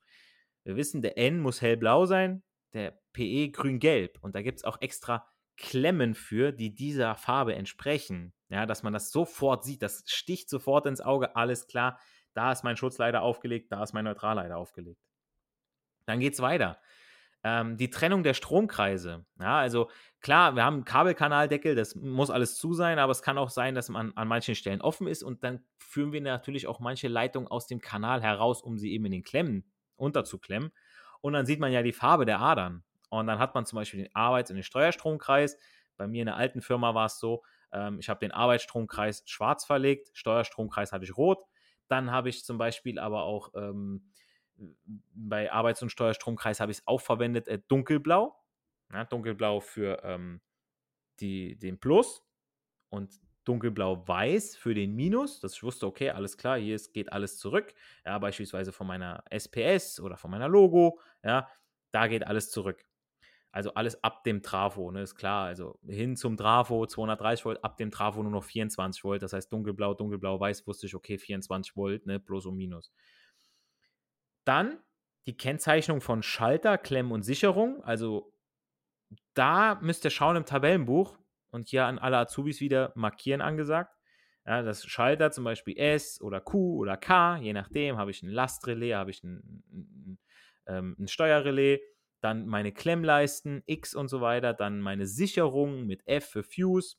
Wir 0.64 0.76
wissen, 0.76 1.02
der 1.02 1.18
N 1.18 1.40
muss 1.40 1.60
hellblau 1.60 2.06
sein, 2.06 2.42
der 2.72 3.00
PE 3.12 3.50
grün-gelb. 3.50 4.18
Und 4.20 4.34
da 4.34 4.42
gibt 4.42 4.58
es 4.58 4.64
auch 4.64 4.80
extra 4.80 5.26
Klemmen 5.56 6.14
für, 6.14 6.52
die 6.52 6.74
dieser 6.74 7.16
Farbe 7.16 7.54
entsprechen. 7.54 8.32
Ja, 8.48 8.66
dass 8.66 8.82
man 8.82 8.92
das 8.92 9.10
sofort 9.10 9.64
sieht, 9.64 9.82
das 9.82 10.04
sticht 10.06 10.50
sofort 10.50 10.86
ins 10.86 11.00
Auge, 11.00 11.34
alles 11.36 11.66
klar. 11.66 11.98
Da 12.34 12.52
ist 12.52 12.64
mein 12.64 12.76
Schutzleiter 12.76 13.22
aufgelegt, 13.22 13.72
da 13.72 13.82
ist 13.82 13.92
mein 13.94 14.04
Neutralleiter 14.04 14.56
aufgelegt. 14.56 15.00
Dann 16.06 16.20
geht 16.20 16.34
es 16.34 16.40
weiter. 16.40 16.78
Ähm, 17.42 17.76
die 17.76 17.90
Trennung 17.90 18.22
der 18.22 18.34
Stromkreise. 18.34 19.26
Ja, 19.38 19.58
also 19.58 19.90
klar, 20.20 20.56
wir 20.56 20.64
haben 20.64 20.76
einen 20.76 20.84
Kabelkanaldeckel, 20.84 21.74
das 21.74 21.94
muss 21.94 22.30
alles 22.30 22.56
zu 22.56 22.72
sein, 22.72 22.98
aber 22.98 23.12
es 23.12 23.22
kann 23.22 23.36
auch 23.36 23.50
sein, 23.50 23.74
dass 23.74 23.90
man 23.90 24.12
an 24.16 24.28
manchen 24.28 24.54
Stellen 24.54 24.80
offen 24.80 25.06
ist 25.06 25.22
und 25.22 25.44
dann 25.44 25.62
führen 25.78 26.12
wir 26.12 26.22
natürlich 26.22 26.66
auch 26.66 26.80
manche 26.80 27.08
Leitungen 27.08 27.48
aus 27.48 27.66
dem 27.66 27.80
Kanal 27.80 28.22
heraus, 28.22 28.62
um 28.62 28.78
sie 28.78 28.92
eben 28.92 29.04
in 29.06 29.12
den 29.12 29.24
Klemmen 29.24 29.70
unterzuklemmen. 29.96 30.72
Und 31.20 31.34
dann 31.34 31.46
sieht 31.46 31.60
man 31.60 31.72
ja 31.72 31.82
die 31.82 31.92
Farbe 31.92 32.24
der 32.24 32.40
Adern. 32.40 32.82
Und 33.10 33.26
dann 33.26 33.38
hat 33.38 33.54
man 33.54 33.66
zum 33.66 33.76
Beispiel 33.76 34.04
den 34.04 34.14
Arbeits- 34.14 34.50
und 34.50 34.56
den 34.56 34.64
Steuerstromkreis. 34.64 35.58
Bei 35.96 36.06
mir 36.06 36.22
in 36.22 36.26
der 36.26 36.36
alten 36.36 36.62
Firma 36.62 36.94
war 36.94 37.06
es 37.06 37.18
so, 37.18 37.42
ähm, 37.74 37.98
ich 38.00 38.08
habe 38.08 38.20
den 38.20 38.32
Arbeitsstromkreis 38.32 39.22
schwarz 39.26 39.64
verlegt, 39.64 40.10
Steuerstromkreis 40.14 40.92
hatte 40.92 41.04
ich 41.04 41.16
rot. 41.16 41.44
Dann 41.88 42.10
habe 42.10 42.30
ich 42.30 42.44
zum 42.44 42.56
Beispiel 42.56 42.98
aber 42.98 43.24
auch 43.24 43.50
ähm, 43.54 44.10
bei 45.14 45.52
Arbeits- 45.52 45.82
und 45.82 45.90
Steuerstromkreis 45.90 46.60
habe 46.60 46.72
ich 46.72 46.78
es 46.78 46.86
auch 46.86 47.00
verwendet, 47.00 47.48
äh, 47.48 47.60
dunkelblau. 47.68 48.36
Ja, 48.92 49.04
dunkelblau 49.04 49.60
für 49.60 50.02
ähm, 50.04 50.40
die, 51.20 51.58
den 51.58 51.78
Plus 51.78 52.22
und 52.90 53.20
dunkelblau-weiß 53.44 54.56
für 54.56 54.74
den 54.74 54.94
Minus, 54.94 55.40
dass 55.40 55.54
ich 55.54 55.62
wusste, 55.62 55.86
okay, 55.86 56.10
alles 56.10 56.38
klar, 56.38 56.58
hier 56.58 56.74
ist, 56.76 56.92
geht 56.92 57.12
alles 57.12 57.38
zurück. 57.38 57.74
Ja, 58.04 58.18
beispielsweise 58.18 58.72
von 58.72 58.86
meiner 58.86 59.22
SPS 59.30 60.00
oder 60.00 60.16
von 60.16 60.30
meiner 60.30 60.48
Logo, 60.48 61.00
ja, 61.22 61.48
da 61.92 62.06
geht 62.06 62.26
alles 62.26 62.50
zurück. 62.50 62.84
Also 63.54 63.72
alles 63.74 64.02
ab 64.02 64.24
dem 64.24 64.42
Trafo, 64.42 64.90
ne, 64.90 65.02
ist 65.02 65.14
klar. 65.14 65.46
Also 65.46 65.78
hin 65.86 66.16
zum 66.16 66.36
Trafo 66.36 66.86
230 66.86 67.44
Volt, 67.44 67.62
ab 67.62 67.76
dem 67.76 67.92
Trafo 67.92 68.20
nur 68.20 68.32
noch 68.32 68.42
24 68.42 69.04
Volt. 69.04 69.22
Das 69.22 69.32
heißt 69.32 69.52
dunkelblau, 69.52 69.94
dunkelblau, 69.94 70.40
weiß 70.40 70.66
wusste 70.66 70.88
ich, 70.88 70.94
okay, 70.96 71.18
24 71.18 71.76
Volt, 71.76 72.04
ne, 72.04 72.18
plus 72.18 72.46
und 72.46 72.56
minus. 72.56 72.92
Dann 74.44 74.80
die 75.26 75.36
Kennzeichnung 75.36 76.00
von 76.00 76.24
Schalter, 76.24 76.78
Klemm 76.78 77.12
und 77.12 77.22
Sicherung. 77.22 77.80
Also 77.84 78.34
da 79.34 79.78
müsst 79.80 80.02
ihr 80.04 80.10
schauen 80.10 80.34
im 80.34 80.46
Tabellenbuch 80.46 81.16
und 81.52 81.68
hier 81.68 81.84
an 81.84 82.00
alle 82.00 82.18
Azubis 82.18 82.60
wieder 82.60 82.92
markieren 82.96 83.40
angesagt. 83.40 83.96
Ja, 84.44 84.62
das 84.62 84.84
Schalter 84.84 85.30
zum 85.30 85.44
Beispiel 85.44 85.78
S 85.78 86.20
oder 86.20 86.40
Q 86.40 86.80
oder 86.80 86.96
K, 86.96 87.36
je 87.36 87.52
nachdem, 87.52 87.98
habe 87.98 88.10
ich 88.10 88.20
ein 88.24 88.30
Lastrelais, 88.30 88.94
habe 88.94 89.12
ich 89.12 89.22
ein, 89.22 89.62
ein, 89.70 90.18
ein, 90.66 90.96
ein 90.98 91.06
Steuerrelais 91.06 91.78
dann 92.24 92.46
meine 92.46 92.72
Klemmleisten, 92.72 93.62
X 93.66 93.94
und 93.94 94.08
so 94.08 94.22
weiter, 94.22 94.54
dann 94.54 94.80
meine 94.80 95.06
Sicherung 95.06 95.86
mit 95.86 96.06
F 96.06 96.30
für 96.30 96.42
Fuse, 96.42 96.96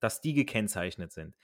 dass 0.00 0.20
die 0.20 0.34
gekennzeichnet 0.34 1.12
sind. 1.12 1.34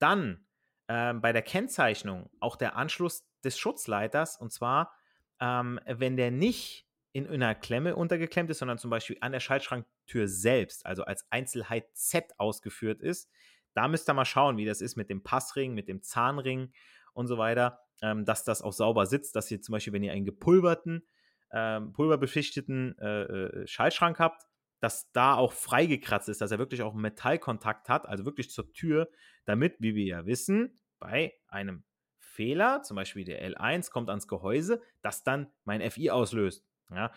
Dann 0.00 0.44
ähm, 0.88 1.20
bei 1.20 1.32
der 1.32 1.42
Kennzeichnung 1.42 2.28
auch 2.40 2.56
der 2.56 2.74
Anschluss 2.74 3.24
des 3.44 3.56
Schutzleiters 3.56 4.36
und 4.36 4.52
zwar, 4.52 4.92
ähm, 5.38 5.78
wenn 5.86 6.16
der 6.16 6.32
nicht 6.32 6.88
in, 7.12 7.24
in 7.26 7.42
einer 7.42 7.54
Klemme 7.54 7.94
untergeklemmt 7.94 8.50
ist, 8.50 8.58
sondern 8.58 8.78
zum 8.78 8.90
Beispiel 8.90 9.18
an 9.20 9.30
der 9.30 9.40
Schaltschranktür 9.40 10.26
selbst, 10.26 10.84
also 10.86 11.04
als 11.04 11.24
Einzelheit 11.30 11.86
Z 11.94 12.24
ausgeführt 12.38 13.00
ist, 13.00 13.30
da 13.74 13.86
müsst 13.86 14.10
ihr 14.10 14.14
mal 14.14 14.24
schauen, 14.24 14.56
wie 14.56 14.64
das 14.64 14.80
ist 14.80 14.96
mit 14.96 15.08
dem 15.08 15.22
Passring, 15.22 15.72
mit 15.72 15.88
dem 15.88 16.02
Zahnring 16.02 16.72
und 17.12 17.28
so 17.28 17.38
weiter, 17.38 17.78
ähm, 18.02 18.24
dass 18.24 18.42
das 18.42 18.60
auch 18.60 18.72
sauber 18.72 19.06
sitzt, 19.06 19.36
dass 19.36 19.50
ihr 19.52 19.60
zum 19.60 19.72
Beispiel, 19.72 19.92
wenn 19.92 20.02
ihr 20.02 20.12
einen 20.12 20.24
gepulverten 20.24 21.06
ähm, 21.52 21.92
pulverbeschichteten 21.92 22.98
äh, 22.98 23.22
äh, 23.22 23.66
Schaltschrank 23.66 24.18
habt, 24.18 24.46
dass 24.80 25.10
da 25.12 25.34
auch 25.34 25.52
freigekratzt 25.52 26.28
ist, 26.28 26.40
dass 26.40 26.50
er 26.50 26.58
wirklich 26.58 26.82
auch 26.82 26.94
Metallkontakt 26.94 27.88
hat, 27.88 28.06
also 28.06 28.24
wirklich 28.24 28.50
zur 28.50 28.72
Tür, 28.72 29.08
damit, 29.44 29.76
wie 29.80 29.94
wir 29.94 30.04
ja 30.04 30.26
wissen, 30.26 30.78
bei 30.98 31.34
einem 31.48 31.84
Fehler, 32.18 32.82
zum 32.82 32.96
Beispiel 32.96 33.24
der 33.24 33.44
L1 33.50 33.90
kommt 33.90 34.10
ans 34.10 34.28
Gehäuse, 34.28 34.80
das 35.02 35.24
dann 35.24 35.50
mein 35.64 35.88
FI 35.90 36.10
auslöst. 36.10 36.64
Ja, 36.90 37.10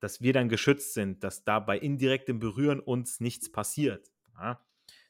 dass 0.00 0.20
wir 0.20 0.32
dann 0.32 0.48
geschützt 0.48 0.94
sind, 0.94 1.24
dass 1.24 1.44
da 1.44 1.58
bei 1.58 1.78
indirektem 1.78 2.38
Berühren 2.38 2.80
uns 2.80 3.20
nichts 3.20 3.50
passiert. 3.50 4.12
Ja, 4.38 4.60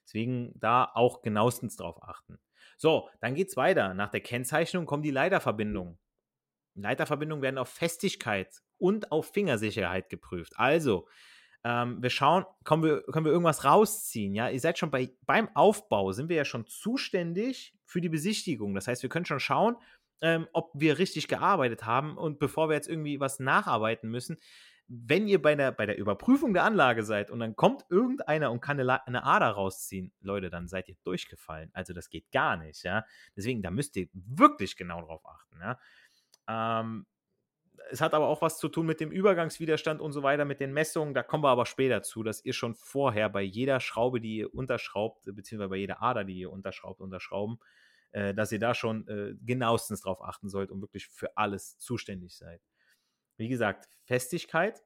deswegen 0.04 0.52
da 0.58 0.90
auch 0.94 1.22
genauestens 1.22 1.76
drauf 1.76 2.02
achten. 2.02 2.38
So, 2.76 3.08
dann 3.20 3.34
geht 3.34 3.48
es 3.48 3.56
weiter. 3.56 3.94
Nach 3.94 4.08
der 4.08 4.20
Kennzeichnung 4.20 4.86
kommen 4.86 5.02
die 5.02 5.10
Leiterverbindungen. 5.10 5.98
Leiterverbindungen 6.82 7.42
werden 7.42 7.58
auf 7.58 7.68
Festigkeit 7.68 8.62
und 8.78 9.12
auf 9.12 9.32
Fingersicherheit 9.32 10.08
geprüft. 10.08 10.52
Also, 10.56 11.08
ähm, 11.64 12.00
wir 12.00 12.10
schauen, 12.10 12.44
können 12.64 12.82
wir, 12.82 13.02
können 13.02 13.24
wir 13.24 13.32
irgendwas 13.32 13.64
rausziehen? 13.64 14.34
Ja, 14.34 14.48
ihr 14.48 14.60
seid 14.60 14.78
schon 14.78 14.90
bei, 14.90 15.10
beim 15.26 15.48
Aufbau, 15.54 16.12
sind 16.12 16.28
wir 16.28 16.36
ja 16.36 16.44
schon 16.44 16.66
zuständig 16.66 17.74
für 17.84 18.00
die 18.00 18.08
Besichtigung. 18.08 18.74
Das 18.74 18.86
heißt, 18.86 19.02
wir 19.02 19.10
können 19.10 19.26
schon 19.26 19.40
schauen, 19.40 19.76
ähm, 20.20 20.46
ob 20.52 20.70
wir 20.74 20.98
richtig 20.98 21.28
gearbeitet 21.28 21.84
haben 21.84 22.16
und 22.16 22.38
bevor 22.38 22.68
wir 22.68 22.74
jetzt 22.74 22.88
irgendwie 22.88 23.20
was 23.20 23.40
nacharbeiten 23.40 24.10
müssen, 24.10 24.36
wenn 24.88 25.28
ihr 25.28 25.40
bei 25.40 25.54
der, 25.54 25.70
bei 25.70 25.84
der 25.84 25.98
Überprüfung 25.98 26.54
der 26.54 26.64
Anlage 26.64 27.02
seid 27.02 27.30
und 27.30 27.40
dann 27.40 27.56
kommt 27.56 27.84
irgendeiner 27.90 28.50
und 28.50 28.60
kann 28.60 28.80
eine, 28.80 29.06
eine 29.06 29.22
Ader 29.22 29.50
rausziehen, 29.50 30.12
Leute, 30.20 30.48
dann 30.48 30.66
seid 30.66 30.88
ihr 30.88 30.96
durchgefallen. 31.04 31.70
Also 31.74 31.92
das 31.92 32.08
geht 32.08 32.30
gar 32.32 32.56
nicht, 32.56 32.84
ja. 32.84 33.04
Deswegen, 33.36 33.62
da 33.62 33.70
müsst 33.70 33.96
ihr 33.96 34.08
wirklich 34.12 34.76
genau 34.76 35.02
drauf 35.02 35.26
achten, 35.26 35.60
ja. 35.60 35.78
Ähm, 36.48 37.06
es 37.90 38.00
hat 38.00 38.14
aber 38.14 38.26
auch 38.26 38.42
was 38.42 38.58
zu 38.58 38.68
tun 38.68 38.86
mit 38.86 39.00
dem 39.00 39.10
Übergangswiderstand 39.10 40.00
und 40.00 40.12
so 40.12 40.22
weiter, 40.22 40.44
mit 40.44 40.60
den 40.60 40.72
Messungen. 40.72 41.14
Da 41.14 41.22
kommen 41.22 41.44
wir 41.44 41.48
aber 41.48 41.66
später 41.66 42.02
zu, 42.02 42.22
dass 42.22 42.44
ihr 42.44 42.52
schon 42.52 42.74
vorher 42.74 43.28
bei 43.28 43.42
jeder 43.42 43.80
Schraube, 43.80 44.20
die 44.20 44.38
ihr 44.38 44.54
unterschraubt, 44.54 45.24
beziehungsweise 45.24 45.70
bei 45.70 45.76
jeder 45.76 46.02
Ader, 46.02 46.24
die 46.24 46.38
ihr 46.38 46.50
unterschraubt, 46.50 47.00
unterschrauben, 47.00 47.58
äh, 48.12 48.34
dass 48.34 48.52
ihr 48.52 48.58
da 48.58 48.74
schon 48.74 49.06
äh, 49.08 49.34
genauestens 49.42 50.02
drauf 50.02 50.22
achten 50.22 50.48
sollt 50.48 50.70
und 50.70 50.80
wirklich 50.80 51.06
für 51.08 51.36
alles 51.36 51.78
zuständig 51.78 52.36
seid. 52.36 52.60
Wie 53.36 53.48
gesagt, 53.48 53.88
Festigkeit 54.04 54.82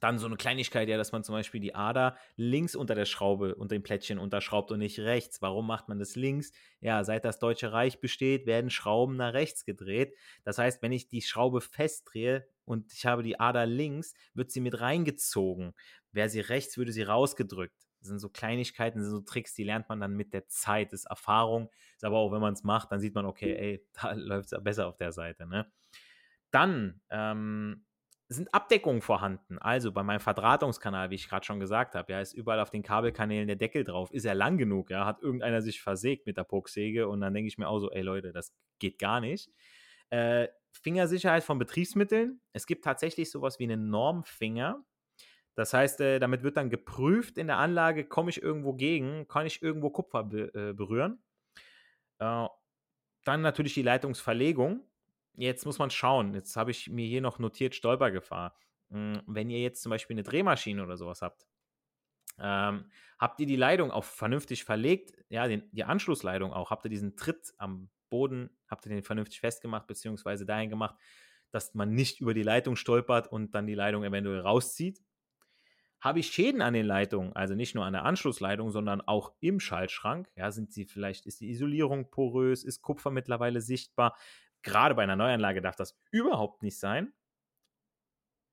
dann 0.00 0.18
so 0.18 0.26
eine 0.26 0.36
Kleinigkeit, 0.36 0.88
ja, 0.88 0.96
dass 0.96 1.12
man 1.12 1.24
zum 1.24 1.34
Beispiel 1.34 1.60
die 1.60 1.74
Ader 1.74 2.16
links 2.36 2.74
unter 2.74 2.94
der 2.94 3.04
Schraube, 3.04 3.54
unter 3.54 3.74
dem 3.74 3.82
Plättchen 3.82 4.18
unterschraubt 4.18 4.70
und 4.72 4.78
nicht 4.78 4.98
rechts. 5.00 5.42
Warum 5.42 5.66
macht 5.66 5.88
man 5.88 5.98
das 5.98 6.16
links? 6.16 6.52
Ja, 6.80 7.04
seit 7.04 7.24
das 7.24 7.38
Deutsche 7.38 7.72
Reich 7.72 8.00
besteht, 8.00 8.46
werden 8.46 8.70
Schrauben 8.70 9.16
nach 9.16 9.32
rechts 9.32 9.64
gedreht. 9.64 10.14
Das 10.44 10.58
heißt, 10.58 10.82
wenn 10.82 10.92
ich 10.92 11.08
die 11.08 11.22
Schraube 11.22 11.60
festdrehe 11.60 12.46
und 12.64 12.92
ich 12.92 13.06
habe 13.06 13.22
die 13.22 13.40
Ader 13.40 13.66
links, 13.66 14.14
wird 14.34 14.50
sie 14.50 14.60
mit 14.60 14.80
reingezogen. 14.80 15.74
Wäre 16.12 16.28
sie 16.28 16.40
rechts, 16.40 16.76
würde 16.76 16.92
sie 16.92 17.02
rausgedrückt. 17.02 17.86
Das 18.00 18.08
sind 18.08 18.18
so 18.18 18.28
Kleinigkeiten, 18.28 18.98
das 18.98 19.08
sind 19.08 19.16
so 19.16 19.22
Tricks, 19.22 19.54
die 19.54 19.64
lernt 19.64 19.88
man 19.88 20.00
dann 20.00 20.14
mit 20.14 20.32
der 20.32 20.46
Zeit, 20.48 20.92
das 20.92 21.00
ist 21.00 21.06
Erfahrung. 21.06 21.70
Ist 21.96 22.04
aber 22.04 22.18
auch, 22.18 22.30
wenn 22.32 22.40
man 22.40 22.54
es 22.54 22.62
macht, 22.62 22.92
dann 22.92 23.00
sieht 23.00 23.14
man, 23.14 23.26
okay, 23.26 23.56
ey, 23.56 23.86
da 24.00 24.12
läuft 24.12 24.52
es 24.52 24.62
besser 24.62 24.86
auf 24.86 24.96
der 24.96 25.12
Seite. 25.12 25.46
Ne? 25.46 25.70
Dann 26.50 27.00
ähm, 27.10 27.85
sind 28.28 28.52
Abdeckungen 28.52 29.02
vorhanden. 29.02 29.58
Also 29.58 29.92
bei 29.92 30.02
meinem 30.02 30.20
Verdrahtungskanal, 30.20 31.10
wie 31.10 31.14
ich 31.14 31.28
gerade 31.28 31.46
schon 31.46 31.60
gesagt 31.60 31.94
habe, 31.94 32.12
ja, 32.12 32.20
ist 32.20 32.32
überall 32.32 32.60
auf 32.60 32.70
den 32.70 32.82
Kabelkanälen 32.82 33.46
der 33.46 33.56
Deckel 33.56 33.84
drauf. 33.84 34.10
Ist 34.10 34.24
er 34.24 34.34
lang 34.34 34.58
genug? 34.58 34.90
Ja, 34.90 35.06
hat 35.06 35.22
irgendeiner 35.22 35.62
sich 35.62 35.80
versägt 35.80 36.26
mit 36.26 36.36
der 36.36 36.44
Pucksäge 36.44 37.08
und 37.08 37.20
dann 37.20 37.34
denke 37.34 37.48
ich 37.48 37.58
mir 37.58 37.68
auch 37.68 37.78
so, 37.78 37.90
ey 37.90 38.02
Leute, 38.02 38.32
das 38.32 38.52
geht 38.80 38.98
gar 38.98 39.20
nicht. 39.20 39.50
Äh, 40.10 40.48
Fingersicherheit 40.72 41.44
von 41.44 41.58
Betriebsmitteln. 41.58 42.40
Es 42.52 42.66
gibt 42.66 42.84
tatsächlich 42.84 43.30
sowas 43.30 43.58
wie 43.58 43.64
einen 43.64 43.90
Normfinger. 43.90 44.84
Das 45.54 45.72
heißt, 45.72 46.00
äh, 46.00 46.18
damit 46.18 46.42
wird 46.42 46.56
dann 46.56 46.68
geprüft 46.68 47.38
in 47.38 47.46
der 47.46 47.58
Anlage, 47.58 48.04
komme 48.04 48.30
ich 48.30 48.42
irgendwo 48.42 48.74
gegen, 48.74 49.26
kann 49.28 49.46
ich 49.46 49.62
irgendwo 49.62 49.90
Kupfer 49.90 50.24
be 50.24 50.52
äh, 50.54 50.72
berühren. 50.74 51.22
Äh, 52.18 52.46
dann 53.24 53.40
natürlich 53.40 53.74
die 53.74 53.82
Leitungsverlegung. 53.82 54.86
Jetzt 55.36 55.66
muss 55.66 55.78
man 55.78 55.90
schauen. 55.90 56.34
Jetzt 56.34 56.56
habe 56.56 56.70
ich 56.70 56.88
mir 56.88 57.06
hier 57.06 57.20
noch 57.20 57.38
notiert 57.38 57.74
Stolpergefahr. 57.74 58.56
Hm, 58.90 59.22
wenn 59.26 59.50
ihr 59.50 59.60
jetzt 59.60 59.82
zum 59.82 59.90
Beispiel 59.90 60.14
eine 60.14 60.22
Drehmaschine 60.22 60.82
oder 60.82 60.96
sowas 60.96 61.22
habt, 61.22 61.46
ähm, 62.38 62.90
habt 63.18 63.40
ihr 63.40 63.46
die 63.46 63.56
Leitung 63.56 63.90
auch 63.90 64.04
vernünftig 64.04 64.64
verlegt? 64.64 65.12
Ja, 65.28 65.48
den, 65.48 65.68
die 65.72 65.84
Anschlussleitung 65.84 66.52
auch. 66.52 66.70
Habt 66.70 66.84
ihr 66.84 66.90
diesen 66.90 67.16
Tritt 67.16 67.54
am 67.58 67.90
Boden, 68.10 68.50
habt 68.68 68.86
ihr 68.86 68.90
den 68.90 69.02
vernünftig 69.02 69.40
festgemacht, 69.40 69.86
beziehungsweise 69.86 70.46
dahin 70.46 70.70
gemacht, 70.70 70.96
dass 71.50 71.74
man 71.74 71.90
nicht 71.94 72.20
über 72.20 72.34
die 72.34 72.42
Leitung 72.42 72.76
stolpert 72.76 73.30
und 73.30 73.54
dann 73.54 73.66
die 73.66 73.74
Leitung 73.74 74.04
eventuell 74.04 74.40
rauszieht? 74.40 75.02
Habe 76.00 76.20
ich 76.20 76.28
Schäden 76.28 76.60
an 76.60 76.74
den 76.74 76.84
Leitungen, 76.84 77.34
also 77.34 77.54
nicht 77.54 77.74
nur 77.74 77.84
an 77.84 77.94
der 77.94 78.04
Anschlussleitung, 78.04 78.70
sondern 78.70 79.00
auch 79.00 79.32
im 79.40 79.58
Schaltschrank? 79.58 80.30
Ja, 80.36 80.50
sind 80.50 80.72
sie 80.72 80.84
vielleicht, 80.84 81.26
ist 81.26 81.40
die 81.40 81.48
Isolierung 81.48 82.10
porös, 82.10 82.64
ist 82.64 82.82
Kupfer 82.82 83.10
mittlerweile 83.10 83.60
sichtbar? 83.62 84.14
Gerade 84.66 84.96
bei 84.96 85.04
einer 85.04 85.14
Neuanlage 85.14 85.62
darf 85.62 85.76
das 85.76 85.96
überhaupt 86.10 86.64
nicht 86.64 86.76
sein. 86.76 87.12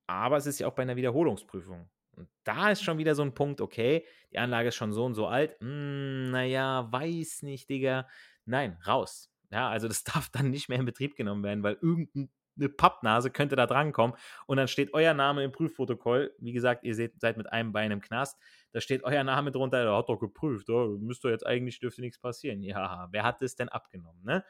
Aber 0.05 0.38
es 0.38 0.46
ist 0.46 0.60
ja 0.60 0.67
auch 0.67 0.75
bei 0.75 0.84
einer 0.84 0.96
Wiederholungsprüfung. 0.96 1.89
Und 2.15 2.29
da 2.43 2.70
ist 2.70 2.84
schon 2.84 3.00
wieder 3.00 3.15
so 3.15 3.24
ein 3.24 3.34
Punkt, 3.34 3.62
okay, 3.62 4.05
die 4.32 4.38
Anlage 4.38 4.67
ist 4.67 4.75
schon 4.75 4.93
so 4.93 5.05
und 5.05 5.15
so 5.15 5.25
alt. 5.25 5.60
Hm, 5.60 6.29
naja, 6.29 6.88
weiß 6.91 7.41
nicht, 7.41 7.67
Digga. 7.67 8.08
Nein, 8.46 8.77
raus. 8.86 9.32
Ja, 9.50 9.70
also 9.70 9.88
das 9.88 10.03
darf 10.03 10.29
dann 10.29 10.51
nicht 10.51 10.70
mehr 10.70 10.77
in 10.77 10.86
Betrieb 10.86 11.15
genommen 11.15 11.43
werden, 11.43 11.63
weil 11.63 11.79
irgendeine 11.82 12.70
Pappnase 12.77 13.32
könnte 13.32 13.55
da 13.55 13.65
drankommen 13.65 14.15
und 14.46 14.58
dann 14.58 14.67
steht 14.67 14.93
euer 14.93 15.15
Name 15.15 15.43
im 15.43 15.51
Prüfprotokoll. 15.51 16.36
Wie 16.38 16.53
gesagt, 16.53 16.84
ihr 16.84 16.93
seid 16.93 17.38
mit 17.38 17.51
einem 17.51 17.74
Bein 17.74 17.89
im 17.89 18.01
Knast. 18.01 18.39
Da 18.72 18.82
steht 18.82 19.03
euer 19.03 19.24
Name 19.24 19.51
drunter, 19.51 19.84
der 19.84 19.96
hat 19.96 20.10
doch 20.10 20.20
geprüft. 20.20 20.70
Oh, 20.70 21.00
müsste 21.00 21.29
jetzt 21.29 21.48
eigentlich, 21.48 21.79
dürfte 21.79 22.01
nichts 22.01 22.20
passieren. 22.20 22.62
Ja, 22.62 23.08
wer 23.10 23.24
hat 23.24 23.41
das 23.41 23.55
denn 23.55 23.70
abgenommen? 23.70 24.24
Ne? 24.24 24.46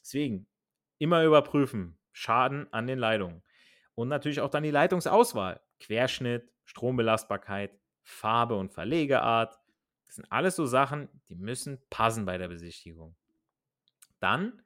Deswegen, 0.00 0.46
Immer 1.00 1.24
überprüfen. 1.24 1.98
Schaden 2.12 2.70
an 2.72 2.86
den 2.86 2.98
Leitungen. 2.98 3.42
Und 3.94 4.08
natürlich 4.08 4.40
auch 4.40 4.50
dann 4.50 4.62
die 4.62 4.70
Leitungsauswahl. 4.70 5.60
Querschnitt, 5.80 6.52
Strombelastbarkeit, 6.66 7.72
Farbe 8.02 8.56
und 8.56 8.70
Verlegeart. 8.70 9.58
Das 10.06 10.16
sind 10.16 10.30
alles 10.30 10.56
so 10.56 10.66
Sachen, 10.66 11.08
die 11.28 11.36
müssen 11.36 11.80
passen 11.88 12.26
bei 12.26 12.36
der 12.36 12.48
Besichtigung. 12.48 13.16
Dann 14.18 14.62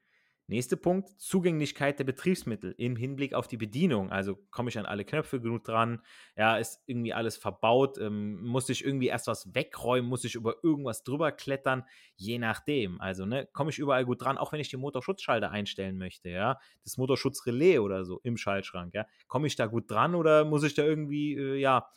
Nächster 0.47 0.77
Punkt, 0.77 1.09
Zugänglichkeit 1.19 1.99
der 1.99 2.05
Betriebsmittel 2.05 2.75
im 2.77 2.97
Hinblick 2.97 3.33
auf 3.33 3.49
die 3.49 3.57
Bedienung. 3.57 4.13
Also 4.13 4.37
komme 4.51 4.69
ich 4.69 4.79
an 4.79 4.85
alle 4.85 5.07
Knöpfe 5.07 5.41
genug 5.41 5.65
dran? 5.65 6.03
Ja, 6.37 6.59
ist 6.59 6.83
irgendwie 6.87 7.15
alles 7.15 7.39
verbaut? 7.39 7.97
Ähm, 7.97 8.45
muss 8.45 8.69
ich 8.69 8.85
irgendwie 8.85 9.07
erst 9.07 9.27
was 9.27 9.55
wegräumen? 9.55 10.09
Muss 10.09 10.23
ich 10.25 10.35
über 10.35 10.57
irgendwas 10.63 11.03
drüber 11.03 11.33
klettern? 11.33 11.85
Je 12.17 12.39
nachdem. 12.39 13.01
Also, 13.01 13.25
ne, 13.25 13.49
komme 13.55 13.71
ich 13.71 13.79
überall 13.79 14.05
gut 14.05 14.23
dran, 14.23 14.37
auch 14.37 14.53
wenn 14.53 14.61
ich 14.61 14.69
den 14.69 14.81
Motorschutzschalter 14.81 15.51
einstellen 15.51 15.97
möchte, 15.97 16.29
ja? 16.29 16.59
Das 16.83 16.99
Motorschutzrelais 16.99 17.79
oder 17.79 18.05
so 18.05 18.21
im 18.23 18.37
Schaltschrank, 18.37 18.93
ja? 18.93 19.07
Komme 19.29 19.47
ich 19.47 19.57
da 19.57 19.65
gut 19.65 19.91
dran 19.91 20.15
oder 20.15 20.45
muss 20.45 20.63
ich 20.63 20.75
da 20.75 20.83
irgendwie, 20.83 21.37
äh, 21.37 21.57
ja, 21.57 21.89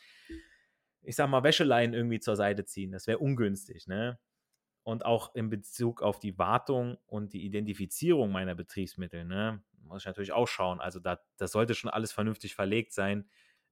ich 1.02 1.18
sag 1.18 1.30
mal, 1.30 1.44
Wäscheleien 1.44 1.94
irgendwie 1.94 2.22
zur 2.22 2.38
Seite 2.38 2.64
ziehen? 2.64 2.94
Das 2.94 3.08
wäre 3.08 3.18
ungünstig, 3.18 3.88
ne? 3.88 4.18
Und 4.88 5.04
auch 5.04 5.36
in 5.36 5.50
Bezug 5.50 6.02
auf 6.02 6.18
die 6.18 6.38
Wartung 6.38 6.98
und 7.08 7.34
die 7.34 7.44
Identifizierung 7.44 8.32
meiner 8.32 8.56
Betriebsmittel, 8.56 9.26
ne, 9.26 9.62
muss 9.82 10.04
ich 10.04 10.06
natürlich 10.06 10.32
auch 10.32 10.48
schauen. 10.48 10.80
Also 10.80 11.02
da, 11.02 11.20
das 11.36 11.52
sollte 11.52 11.76
schon 11.76 11.90
alles 11.92 12.14
vernünftig 12.14 12.56
verlegt 12.56 12.94
sein. 12.94 13.30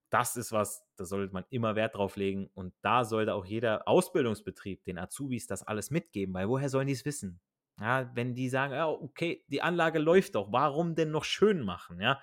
Das 0.10 0.36
ist 0.36 0.52
was, 0.52 0.86
da 0.98 1.06
sollte 1.06 1.32
man 1.32 1.46
immer 1.50 1.78
Wert 1.78 1.96
drauf 1.96 2.18
legen. 2.18 2.50
Und 2.54 2.74
da 2.82 3.06
sollte 3.06 3.34
auch 3.34 3.46
jeder 3.46 3.88
Ausbildungsbetrieb 3.88 4.84
den 4.84 4.98
Azubis 4.98 5.48
das 5.48 5.64
alles 5.64 5.90
mitgeben, 5.90 6.34
weil 6.34 6.50
woher 6.50 6.68
sollen 6.68 6.88
die 6.88 6.94
es 6.94 7.06
wissen? 7.06 7.40
Ja, 7.80 8.12
wenn 8.14 8.36
die 8.36 8.50
sagen, 8.50 8.74
ja, 8.74 8.90
okay, 8.90 9.46
die 9.48 9.62
Anlage 9.62 10.00
läuft 10.00 10.36
doch, 10.36 10.52
warum 10.52 10.96
denn 10.96 11.12
noch 11.12 11.24
schön 11.24 11.62
machen? 11.62 12.02
Ja, 12.02 12.20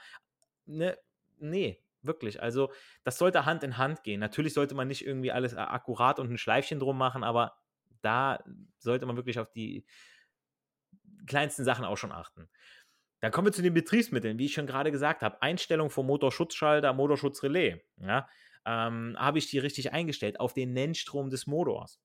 ne, 0.67 0.99
nee, 1.39 1.83
wirklich. 2.03 2.43
Also, 2.43 2.71
das 3.05 3.17
sollte 3.17 3.47
Hand 3.47 3.63
in 3.63 3.79
Hand 3.79 4.05
gehen. 4.05 4.21
Natürlich 4.21 4.53
sollte 4.53 4.75
man 4.75 4.89
nicht 4.89 5.07
irgendwie 5.07 5.33
alles 5.33 5.57
akkurat 5.57 6.19
und 6.19 6.31
ein 6.31 6.37
Schleifchen 6.37 6.79
drum 6.79 6.99
machen, 6.99 7.25
aber 7.25 7.57
da 8.03 8.43
sollte 8.79 9.07
man 9.07 9.17
wirklich 9.17 9.39
auf 9.39 9.51
die 9.51 9.87
kleinsten 11.27 11.65
Sachen 11.65 11.85
auch 11.85 11.97
schon 11.97 12.13
achten. 12.13 12.49
Dann 13.21 13.31
kommen 13.31 13.47
wir 13.47 13.53
zu 13.53 13.63
den 13.63 13.75
Betriebsmitteln, 13.75 14.39
wie 14.39 14.47
ich 14.47 14.55
schon 14.55 14.67
gerade 14.67 14.91
gesagt 14.91 15.23
habe. 15.23 15.41
Einstellung 15.43 15.91
vom 15.91 16.07
Motorschutzschalter, 16.07 16.93
Motorschutzrelais. 16.93 17.81
Ja, 17.99 18.29
ähm, 18.67 19.17
habe 19.19 19.39
ich 19.39 19.49
die 19.49 19.59
richtig 19.59 19.93
eingestellt 19.93 20.41
auf 20.41 20.55
den 20.55 20.73
Nennstrom 20.73 21.31
des 21.31 21.47
Motors. 21.47 22.01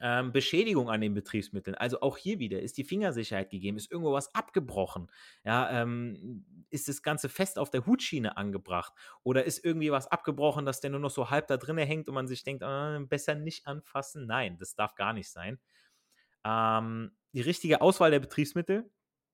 Ähm, 0.00 0.32
Beschädigung 0.32 0.90
an 0.90 1.00
den 1.00 1.14
Betriebsmitteln. 1.14 1.74
Also 1.74 2.00
auch 2.00 2.16
hier 2.16 2.38
wieder 2.38 2.60
ist 2.60 2.76
die 2.76 2.84
Fingersicherheit 2.84 3.50
gegeben, 3.50 3.76
ist 3.76 3.90
irgendwo 3.90 4.12
was 4.12 4.34
abgebrochen. 4.34 5.10
Ja, 5.44 5.82
ähm, 5.82 6.44
ist 6.70 6.88
das 6.88 7.02
Ganze 7.02 7.28
fest 7.28 7.58
auf 7.58 7.70
der 7.70 7.86
Hutschiene 7.86 8.36
angebracht 8.36 8.92
oder 9.22 9.44
ist 9.44 9.64
irgendwie 9.64 9.90
was 9.90 10.06
abgebrochen, 10.08 10.66
dass 10.66 10.80
der 10.80 10.90
nur 10.90 11.00
noch 11.00 11.10
so 11.10 11.30
halb 11.30 11.46
da 11.46 11.56
drinne 11.56 11.84
hängt 11.84 12.08
und 12.08 12.14
man 12.14 12.28
sich 12.28 12.44
denkt, 12.44 12.62
äh, 12.62 13.00
besser 13.00 13.34
nicht 13.34 13.66
anfassen. 13.66 14.26
Nein, 14.26 14.58
das 14.58 14.74
darf 14.74 14.94
gar 14.94 15.12
nicht 15.12 15.30
sein. 15.30 15.58
Ähm, 16.44 17.12
die 17.32 17.40
richtige 17.40 17.80
Auswahl 17.80 18.10
der 18.10 18.20
Betriebsmittel, 18.20 18.90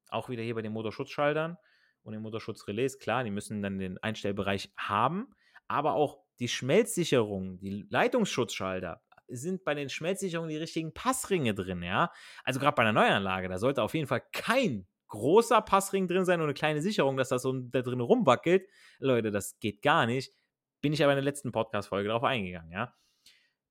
auch 0.08 0.28
wieder 0.28 0.42
hier 0.42 0.54
bei 0.54 0.62
den 0.62 0.72
Motorschutzschaltern 0.72 1.56
und 2.02 2.12
den 2.12 2.22
Motorschutzrelais, 2.22 2.98
klar, 2.98 3.24
die 3.24 3.30
müssen 3.30 3.62
dann 3.62 3.78
den 3.78 3.98
Einstellbereich 3.98 4.72
haben, 4.76 5.34
aber 5.68 5.94
auch 5.94 6.22
die 6.40 6.48
Schmelzsicherung, 6.48 7.58
die 7.58 7.86
Leitungsschutzschalter, 7.88 9.02
sind 9.32 9.64
bei 9.64 9.74
den 9.74 9.88
Schmelzsicherungen 9.88 10.50
die 10.50 10.56
richtigen 10.56 10.92
Passringe 10.92 11.54
drin, 11.54 11.82
ja? 11.82 12.12
Also 12.44 12.60
gerade 12.60 12.74
bei 12.74 12.82
einer 12.82 12.92
Neuanlage, 12.92 13.48
da 13.48 13.58
sollte 13.58 13.82
auf 13.82 13.94
jeden 13.94 14.06
Fall 14.06 14.22
kein 14.32 14.86
großer 15.08 15.60
Passring 15.60 16.08
drin 16.08 16.24
sein 16.24 16.40
und 16.40 16.44
eine 16.44 16.54
kleine 16.54 16.80
Sicherung, 16.80 17.16
dass 17.16 17.28
das 17.28 17.42
so 17.42 17.52
da 17.52 17.82
drin 17.82 18.00
rumwackelt. 18.00 18.66
Leute, 18.98 19.30
das 19.30 19.58
geht 19.60 19.82
gar 19.82 20.06
nicht. 20.06 20.34
Bin 20.80 20.92
ich 20.92 21.02
aber 21.02 21.12
in 21.12 21.16
der 21.16 21.24
letzten 21.24 21.52
Podcast-Folge 21.52 22.08
darauf 22.08 22.24
eingegangen, 22.24 22.72
ja? 22.72 22.94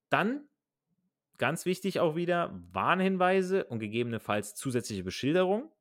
Dann, 0.08 0.48
ganz 1.38 1.66
wichtig 1.66 2.00
auch 2.00 2.14
wieder, 2.14 2.58
Warnhinweise 2.70 3.64
und 3.64 3.80
gegebenenfalls 3.80 4.54
zusätzliche 4.54 5.02
Beschilderung. 5.02 5.72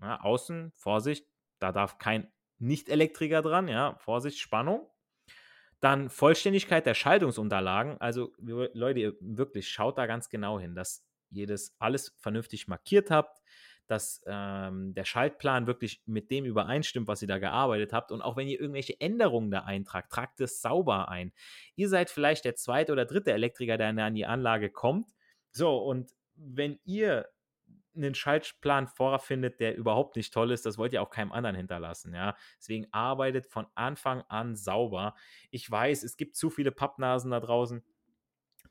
Ja, 0.00 0.20
außen, 0.20 0.72
Vorsicht, 0.76 1.26
da 1.58 1.72
darf 1.72 1.98
kein 1.98 2.30
Nicht-Elektriker 2.58 3.42
dran, 3.42 3.66
ja, 3.66 3.96
Vorsicht, 3.98 4.38
Spannung. 4.38 4.88
Dann 5.80 6.10
Vollständigkeit 6.10 6.86
der 6.86 6.94
Schaltungsunterlagen. 6.94 8.00
Also, 8.00 8.32
Leute, 8.38 9.16
wirklich 9.20 9.68
schaut 9.68 9.98
da 9.98 10.06
ganz 10.06 10.28
genau 10.28 10.58
hin, 10.58 10.74
dass 10.74 11.04
ihr 11.30 11.46
das 11.46 11.74
alles 11.78 12.14
vernünftig 12.18 12.68
markiert 12.68 13.10
habt, 13.10 13.42
dass 13.86 14.22
ähm, 14.26 14.92
der 14.94 15.04
Schaltplan 15.04 15.66
wirklich 15.66 16.02
mit 16.04 16.30
dem 16.30 16.44
übereinstimmt, 16.44 17.08
was 17.08 17.22
ihr 17.22 17.28
da 17.28 17.38
gearbeitet 17.38 17.92
habt. 17.92 18.12
Und 18.12 18.22
auch 18.22 18.36
wenn 18.36 18.48
ihr 18.48 18.60
irgendwelche 18.60 19.00
Änderungen 19.00 19.50
da 19.50 19.60
eintragt, 19.60 20.12
tragt 20.12 20.40
es 20.40 20.60
sauber 20.60 21.08
ein. 21.08 21.32
Ihr 21.74 21.88
seid 21.88 22.10
vielleicht 22.10 22.44
der 22.44 22.54
zweite 22.54 22.92
oder 22.92 23.06
dritte 23.06 23.32
Elektriker, 23.32 23.78
der 23.78 23.88
an 23.88 24.14
die 24.14 24.26
Anlage 24.26 24.70
kommt. 24.70 25.08
So, 25.50 25.78
und 25.78 26.10
wenn 26.34 26.78
ihr 26.84 27.28
einen 27.96 28.14
Schaltplan 28.14 28.86
vorfindet, 28.86 29.60
der 29.60 29.76
überhaupt 29.76 30.16
nicht 30.16 30.32
toll 30.32 30.50
ist, 30.50 30.66
das 30.66 30.78
wollt 30.78 30.92
ihr 30.92 31.02
auch 31.02 31.10
keinem 31.10 31.32
anderen 31.32 31.56
hinterlassen, 31.56 32.14
ja. 32.14 32.36
Deswegen 32.58 32.86
arbeitet 32.92 33.46
von 33.46 33.66
Anfang 33.74 34.22
an 34.28 34.56
sauber. 34.56 35.14
Ich 35.50 35.70
weiß, 35.70 36.02
es 36.04 36.16
gibt 36.16 36.36
zu 36.36 36.50
viele 36.50 36.70
Pappnasen 36.70 37.30
da 37.30 37.40
draußen, 37.40 37.82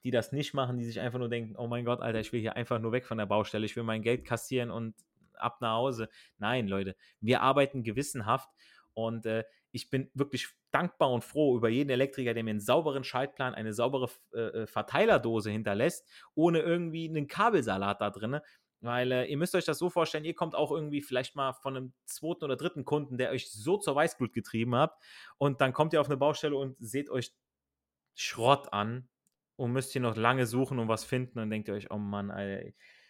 die 0.03 0.12
das 0.12 0.32
nicht 0.32 0.53
machen, 0.53 0.77
die 0.77 0.86
sich 0.86 0.99
einfach 0.99 1.19
nur 1.19 1.30
denken, 1.30 1.56
oh 1.58 1.67
mein 1.67 1.86
Gott, 1.86 2.01
Alter, 2.01 2.19
ich 2.19 2.32
will 2.32 2.39
hier 2.39 2.56
einfach 2.56 2.80
nur 2.80 2.91
weg 2.91 3.06
von 3.06 3.17
der 3.17 3.25
Baustelle, 3.25 3.65
ich 3.65 3.75
will 3.75 3.84
mein 3.84 4.01
Geld 4.01 4.25
kassieren 4.25 4.71
und 4.71 4.95
ab 5.34 5.62
nach 5.62 5.73
Hause. 5.73 6.10
Nein, 6.38 6.67
Leute, 6.67 6.95
wir 7.19 7.41
arbeiten 7.41 7.84
gewissenhaft 7.84 8.49
und 8.93 9.25
äh, 9.25 9.43
ich 9.71 9.89
bin 9.89 10.10
wirklich 10.13 10.47
dankbar 10.71 11.12
und 11.12 11.23
froh 11.23 11.56
über 11.56 11.69
jeden 11.69 11.89
Elektriker, 11.89 12.34
der 12.34 12.43
mir 12.43 12.51
einen 12.51 12.60
sauberen 12.60 13.03
Schaltplan, 13.03 13.53
eine 13.53 13.73
saubere 13.73 14.10
äh, 14.34 14.39
äh, 14.39 14.67
Verteilerdose 14.67 15.51
hinterlässt, 15.51 16.08
ohne 16.36 16.60
irgendwie 16.60 17.08
einen 17.08 17.27
Kabelsalat 17.27 18.01
da 18.01 18.10
drin. 18.10 18.39
Weil 18.81 19.11
äh, 19.11 19.25
ihr 19.25 19.37
müsst 19.37 19.55
euch 19.55 19.65
das 19.65 19.79
so 19.79 19.89
vorstellen, 19.89 20.25
ihr 20.25 20.35
kommt 20.35 20.55
auch 20.55 20.71
irgendwie 20.71 21.01
vielleicht 21.01 21.35
mal 21.35 21.53
von 21.53 21.75
einem 21.75 21.93
zweiten 22.05 22.43
oder 22.43 22.55
dritten 22.55 22.85
Kunden, 22.85 23.17
der 23.17 23.31
euch 23.31 23.51
so 23.51 23.77
zur 23.77 23.95
Weißglut 23.95 24.33
getrieben 24.33 24.75
hat. 24.75 24.95
Und 25.37 25.61
dann 25.61 25.73
kommt 25.73 25.93
ihr 25.93 26.01
auf 26.01 26.07
eine 26.07 26.17
Baustelle 26.17 26.55
und 26.55 26.75
seht 26.79 27.09
euch 27.09 27.33
Schrott 28.13 28.71
an 28.73 29.07
und 29.55 29.71
müsst 29.71 29.91
hier 29.91 30.01
noch 30.01 30.15
lange 30.15 30.45
suchen 30.45 30.79
und 30.79 30.87
was 30.87 31.03
finden 31.03 31.39
und 31.39 31.49
denkt 31.49 31.67
ihr 31.67 31.73
euch, 31.73 31.91
oh 31.91 31.97
Mann, 31.97 32.31
Alter, 32.31 32.67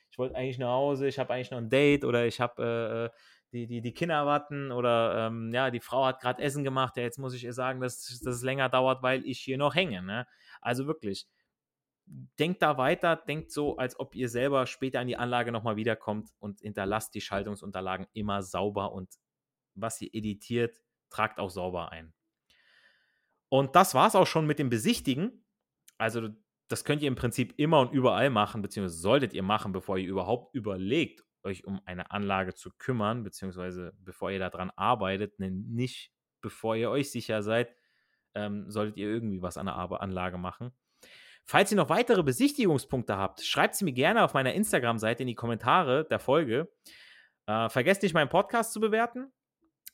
ich 0.10 0.17
wollte 0.17 0.36
eigentlich 0.36 0.58
nach 0.58 0.69
Hause, 0.69 1.08
ich 1.08 1.19
habe 1.19 1.34
eigentlich 1.34 1.51
noch 1.51 1.58
ein 1.58 1.69
Date 1.69 2.06
oder 2.06 2.25
ich 2.25 2.39
habe 2.39 2.63
äh, 2.63 3.06
äh, 3.06 3.10
die, 3.51 3.67
die, 3.67 3.82
die 3.82 3.93
Kinder 3.93 4.15
erwarten 4.15 4.71
oder 4.71 5.27
ähm, 5.27 5.53
ja, 5.53 5.71
die 5.71 5.80
Frau 5.80 6.06
hat 6.06 6.19
gerade 6.19 6.41
Essen 6.41 6.63
gemacht, 6.63 6.97
ja, 6.97 7.03
jetzt 7.03 7.19
muss 7.19 7.34
ich 7.34 7.43
ihr 7.43 7.53
sagen, 7.53 7.80
dass, 7.80 8.19
dass 8.23 8.36
es 8.36 8.43
länger 8.43 8.69
dauert, 8.69 9.03
weil 9.03 9.25
ich 9.25 9.39
hier 9.39 9.58
noch 9.58 9.75
hänge. 9.75 10.01
Ne? 10.01 10.27
Also 10.62 10.88
wirklich, 10.88 11.27
denkt 12.08 12.62
da 12.62 12.78
weiter, 12.78 13.15
denkt 13.15 13.52
so, 13.52 13.78
als 13.78 14.00
ob 14.00 14.15
ihr 14.15 14.30
selber 14.30 14.65
später 14.65 15.00
an 15.00 15.08
die 15.08 15.17
Anlage 15.17 15.52
nochmal 15.52 15.76
wiederkommt 15.76 16.30
und 16.39 16.62
hinterlasst 16.62 17.13
die 17.13 17.22
Schaltungsunterlagen 17.22 18.08
immer 18.13 18.41
sauber 18.41 18.93
und 18.93 19.10
was 19.76 20.02
ihr 20.02 20.10
editiert, 20.13 20.82
tragt 21.10 21.39
auch 21.39 21.50
sauber 21.50 21.91
ein. 21.91 22.13
Und 23.50 23.76
das 23.76 23.93
war 23.93 24.08
es 24.08 24.15
auch 24.15 24.28
schon 24.28 24.48
mit 24.48 24.60
dem 24.60 24.70
Besichtigen. 24.70 25.46
Also 25.98 26.30
das 26.67 26.84
könnt 26.84 27.02
ihr 27.02 27.08
im 27.08 27.15
Prinzip 27.15 27.54
immer 27.58 27.80
und 27.80 27.93
überall 27.93 28.30
machen, 28.30 28.62
beziehungsweise 28.62 29.00
solltet 29.00 29.34
ihr 29.34 29.43
machen, 29.43 29.72
bevor 29.72 29.98
ihr 29.98 30.08
überhaupt 30.08 30.54
überlegt, 30.54 31.24
euch 31.43 31.65
um 31.65 31.82
eine 31.86 32.12
Anlage 32.12 32.56
zu 32.56 32.72
kümmern, 32.78 33.24
beziehungsweise 33.24 33.93
bevor 34.00 34.32
ihr 34.32 34.39
daran 34.39 34.72
arbeitet, 34.72 35.39
nicht 35.39 36.12
bevor 36.41 36.76
ihr 36.76 36.89
euch 36.89 37.12
sicher 37.12 37.41
seid, 37.41 37.74
ähm, 38.36 38.70
solltet 38.70 38.98
ihr 38.98 39.08
irgendwie 39.08 39.41
was 39.41 39.58
an 39.58 39.67
der 39.67 39.76
Anlage 39.76 40.38
machen. 40.38 40.72
Falls 41.50 41.72
ihr 41.72 41.78
noch 41.78 41.88
weitere 41.88 42.24
Besichtigungspunkte 42.24 43.16
habt, 43.16 43.42
schreibt 43.42 43.76
sie 43.76 43.86
mir 43.86 43.94
gerne 43.94 44.26
auf 44.26 44.34
meiner 44.34 44.54
Instagram-Seite 44.54 45.24
in 45.24 45.28
die 45.28 45.36
Kommentare 45.36 46.06
der 46.06 46.20
Folge. 46.20 46.70
Äh, 47.46 47.70
vergesst 47.70 48.04
nicht, 48.04 48.14
meinen 48.14 48.28
Podcast 48.28 48.74
zu 48.74 48.82
bewerten. 48.82 49.32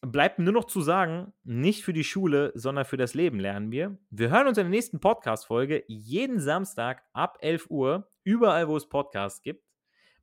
Bleibt 0.02 0.40
nur 0.40 0.52
noch 0.52 0.66
zu 0.66 0.82
sagen, 0.82 1.32
nicht 1.44 1.84
für 1.84 1.94
die 1.94 2.04
Schule, 2.04 2.52
sondern 2.56 2.86
für 2.86 2.98
das 2.98 3.14
Leben 3.14 3.40
lernen 3.40 3.72
wir. 3.72 4.00
Wir 4.10 4.32
hören 4.32 4.48
uns 4.48 4.58
in 4.58 4.64
der 4.64 4.72
nächsten 4.72 5.00
Podcast-Folge 5.00 5.84
jeden 5.88 6.40
Samstag 6.40 7.04
ab 7.14 7.38
11 7.42 7.70
Uhr, 7.70 8.10
überall, 8.24 8.68
wo 8.68 8.76
es 8.76 8.90
Podcasts 8.90 9.44
gibt. 9.44 9.64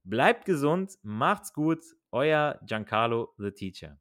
Bleibt 0.02 0.46
gesund, 0.46 0.98
macht's 1.02 1.52
gut, 1.52 1.78
euer 2.10 2.58
Giancarlo 2.66 3.32
the 3.38 3.52
Teacher. 3.52 4.00